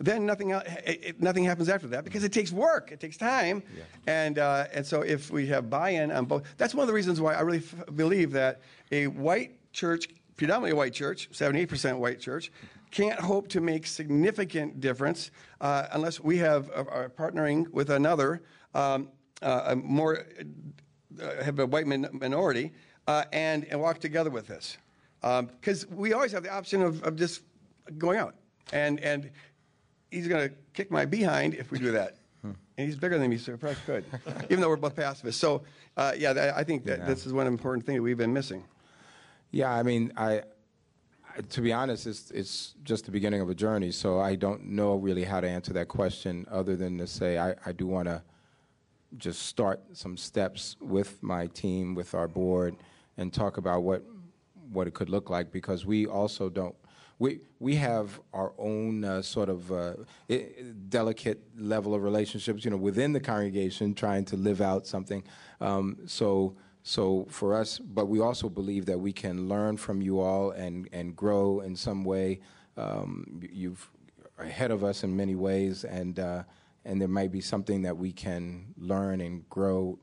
[0.00, 3.16] then nothing, el- it, it- nothing happens after that because it takes work, it takes
[3.16, 3.62] time,
[4.06, 7.20] and uh, and so if we have buy-in on both, that's one of the reasons
[7.20, 8.60] why I really f- believe that
[8.92, 12.50] a white church, predominantly white church, 78% white church,
[12.90, 15.30] can't hope to make significant difference
[15.60, 18.42] uh, unless we have uh, are partnering with another.
[18.74, 20.26] Um, uh, a more
[21.22, 22.72] uh, have a white min- minority
[23.06, 24.78] uh, and, and walk together with this.
[25.20, 27.42] Because we always have the option of, of just
[27.98, 28.34] going out.
[28.72, 29.30] And, and
[30.10, 32.16] he's going to kick my behind if we do that.
[32.44, 34.04] And he's bigger than me, so probably could,
[34.44, 35.40] even though we're both pacifists.
[35.40, 35.62] So,
[35.96, 37.06] uh, yeah, that, I think that Yeah.
[37.06, 38.62] this is one important thing that we've been missing.
[39.50, 40.42] Yeah, I mean, I,
[41.36, 43.90] I to be honest, it's it's just the beginning of a journey.
[43.90, 47.56] So I don't know really how to answer that question, other than to say I,
[47.66, 48.22] I do want to
[49.16, 52.76] just start some steps with my team, with our board,
[53.16, 54.04] and talk about what
[54.70, 56.76] what it could look like because we also don't.
[57.18, 59.94] We we have our own uh, sort of uh,
[60.88, 65.24] delicate level of relationships, you know, within the congregation, trying to live out something.
[65.60, 70.20] Um, so so for us, but we also believe that we can learn from you
[70.20, 72.40] all and and grow in some way.
[72.76, 73.90] Um, you've
[74.38, 76.44] ahead of us in many ways, and uh,
[76.84, 79.98] and there might be something that we can learn and grow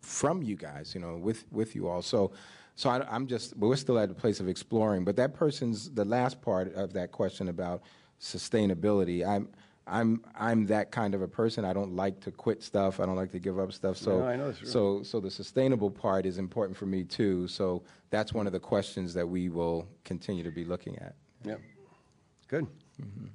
[0.00, 2.02] from you guys, you know, with with you all.
[2.02, 2.32] So,
[2.78, 5.04] so I, I'm just, but we're still at the place of exploring.
[5.04, 7.82] But that person's the last part of that question about
[8.20, 9.26] sustainability.
[9.26, 9.48] I'm.
[9.90, 11.64] I'm I'm that kind of a person.
[11.64, 13.00] I don't like to quit stuff.
[13.00, 13.96] I don't like to give up stuff.
[13.96, 17.48] So No, I know that's so so the sustainable part is important for me too.
[17.48, 21.14] So that's one of the questions that we will continue to be looking at.
[21.42, 21.60] Yep.
[22.48, 22.66] Good.
[23.00, 23.28] Mm-hmm.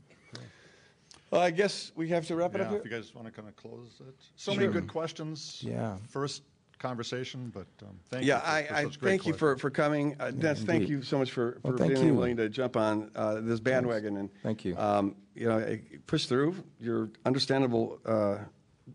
[1.32, 3.34] Well, I guess we have to wrap it Yeah, up if you guys want to
[3.34, 4.14] kind of close it.
[4.36, 5.60] So many good questions.
[5.65, 5.98] Yeah.
[6.07, 6.44] First
[6.80, 8.41] conversation, but um, thank Yeah, you.
[8.41, 10.16] for- I, for I such great thank you for, for coming.
[10.20, 12.14] Uh, Dennis, thank you so much for, for Well, being you.
[12.14, 14.78] willing to jump on uh, this bandwagon and Thank you.
[14.78, 15.78] Um, you know,
[16.08, 18.38] push through your understandable uh,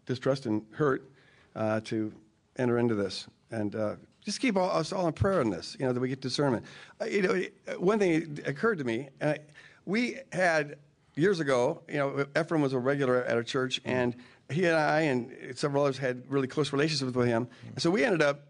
[0.06, 1.10] distrust and hurt
[1.56, 2.12] uh, to
[2.56, 5.76] enter into this, and uh, just keep all, us all in prayer on this.
[5.80, 6.64] You know, that we get discernment.
[7.00, 7.42] Uh, you know,
[7.78, 9.38] one thing occurred to me, and I,
[9.86, 10.76] we had
[11.18, 14.14] years ago, you know, Ephraim was a regular at our church, and
[14.50, 17.48] he and I and several others had really close relationships with him.
[17.66, 18.46] And so we ended up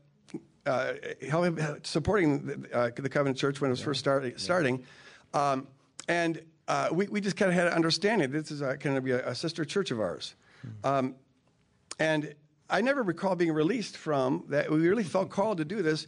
[0.66, 0.92] uh,
[1.28, 4.84] helping, supporting the, uh, the Covenant Church when it was first start, starting.
[5.32, 5.66] Um,
[6.08, 9.12] and uh, we, we just kind of had an understanding this is going to be
[9.12, 10.34] a, a, sister church of ours.
[10.84, 11.14] Um,
[11.98, 12.34] and
[12.68, 14.70] I never recall being released from that.
[14.70, 16.06] We really felt called to do this.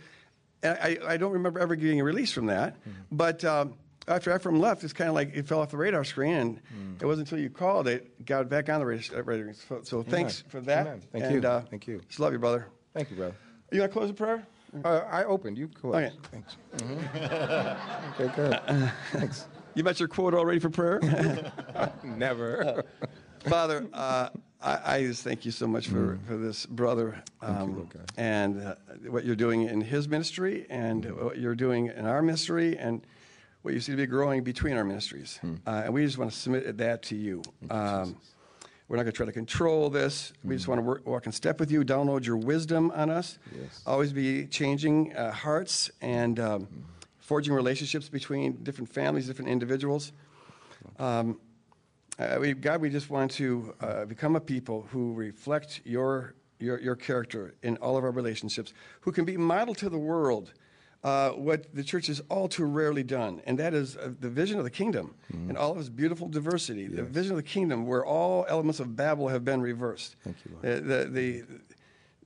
[0.62, 2.74] And I, I don't remember ever getting released from that.
[2.74, 2.90] Mm-hmm.
[3.10, 3.74] But um,
[4.10, 6.34] after Ephraim left, it's kind of like it fell off the radar screen.
[6.34, 7.02] And mm.
[7.02, 9.52] it wasn't until you called it got back on the radar.
[9.52, 10.86] So, so thanks for that.
[10.86, 11.02] Amen.
[11.12, 11.48] Thank and, you.
[11.48, 12.00] Uh, Thank you.
[12.08, 12.66] Just love you, brother.
[12.94, 13.34] Thank you, brother.
[13.72, 14.46] You want to close the prayer?
[14.84, 15.58] Uh, I opened.
[15.58, 15.94] You close.
[15.94, 16.12] Okay.
[16.30, 16.56] Thanks.
[16.76, 18.22] Mm-hmm.
[18.22, 18.92] okay, good.
[19.12, 19.46] Thanks.
[19.74, 21.00] You met your quote already for prayer?
[22.04, 22.84] Never.
[23.46, 24.28] Father, uh,
[24.60, 26.26] I, I, just thank you so much for, mm.
[26.26, 28.74] for this brother um, you, and uh,
[29.08, 31.24] what you're doing in his ministry and mm.
[31.24, 33.06] what you're doing in our ministry and
[33.62, 35.38] what you seem to be growing between our ministries.
[35.42, 35.60] Mm.
[35.66, 37.42] Uh, and we just want to submit that to you.
[37.68, 38.16] Um,
[38.88, 40.32] we're not going to try to control this.
[40.42, 43.38] We just want to work, walk in step with you, download your wisdom on us,
[43.56, 43.82] yes.
[43.86, 46.68] always be changing uh, hearts and um,
[47.18, 50.10] forging relationships between different families, different individuals.
[50.98, 51.38] Um,
[52.18, 56.80] uh, we, God, we just want to uh, become a people who reflect your, your,
[56.80, 58.72] your character in all of our relationships,
[59.02, 60.52] who can be model to the world
[61.02, 64.58] uh, what the church has all too rarely done, and that is uh, the vision
[64.58, 65.48] of the kingdom mm-hmm.
[65.48, 66.82] and all of its beautiful diversity.
[66.82, 66.96] Yes.
[66.96, 70.16] The vision of the kingdom where all elements of Babel have been reversed.
[70.22, 70.84] Thank you, Lord.
[70.84, 71.44] the, the,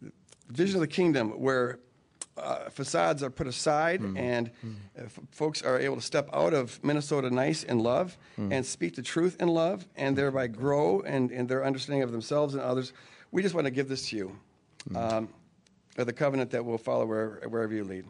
[0.02, 0.12] the
[0.48, 1.78] vision of the kingdom where
[2.36, 4.18] uh, facades are put aside mm.
[4.18, 4.74] and mm.
[4.96, 8.52] F- folks are able to step out of Minnesota nice in love mm.
[8.52, 12.54] and speak the truth in love and thereby grow and in their understanding of themselves
[12.54, 12.92] and others.
[13.30, 14.38] We just want to give this to you.
[14.94, 15.28] Um,
[15.96, 18.04] the covenant that will follow where, wherever you lead.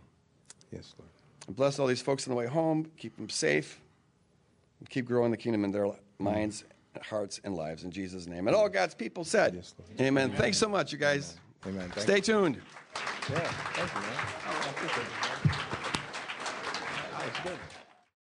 [0.74, 1.10] Yes, Lord.
[1.46, 2.90] And bless all these folks on the way home.
[2.98, 3.80] Keep them safe.
[4.90, 5.88] Keep growing the kingdom in their
[6.18, 6.64] minds,
[7.02, 8.48] hearts, and lives in Jesus' name.
[8.48, 10.24] And all God's people said, yes, Amen.
[10.24, 10.36] Amen.
[10.36, 11.36] Thanks so much, you guys.
[11.66, 11.84] Amen.
[11.84, 11.98] Amen.
[11.98, 12.60] Stay tuned.
[13.30, 14.00] Yeah, thank you,
[15.20, 15.30] man.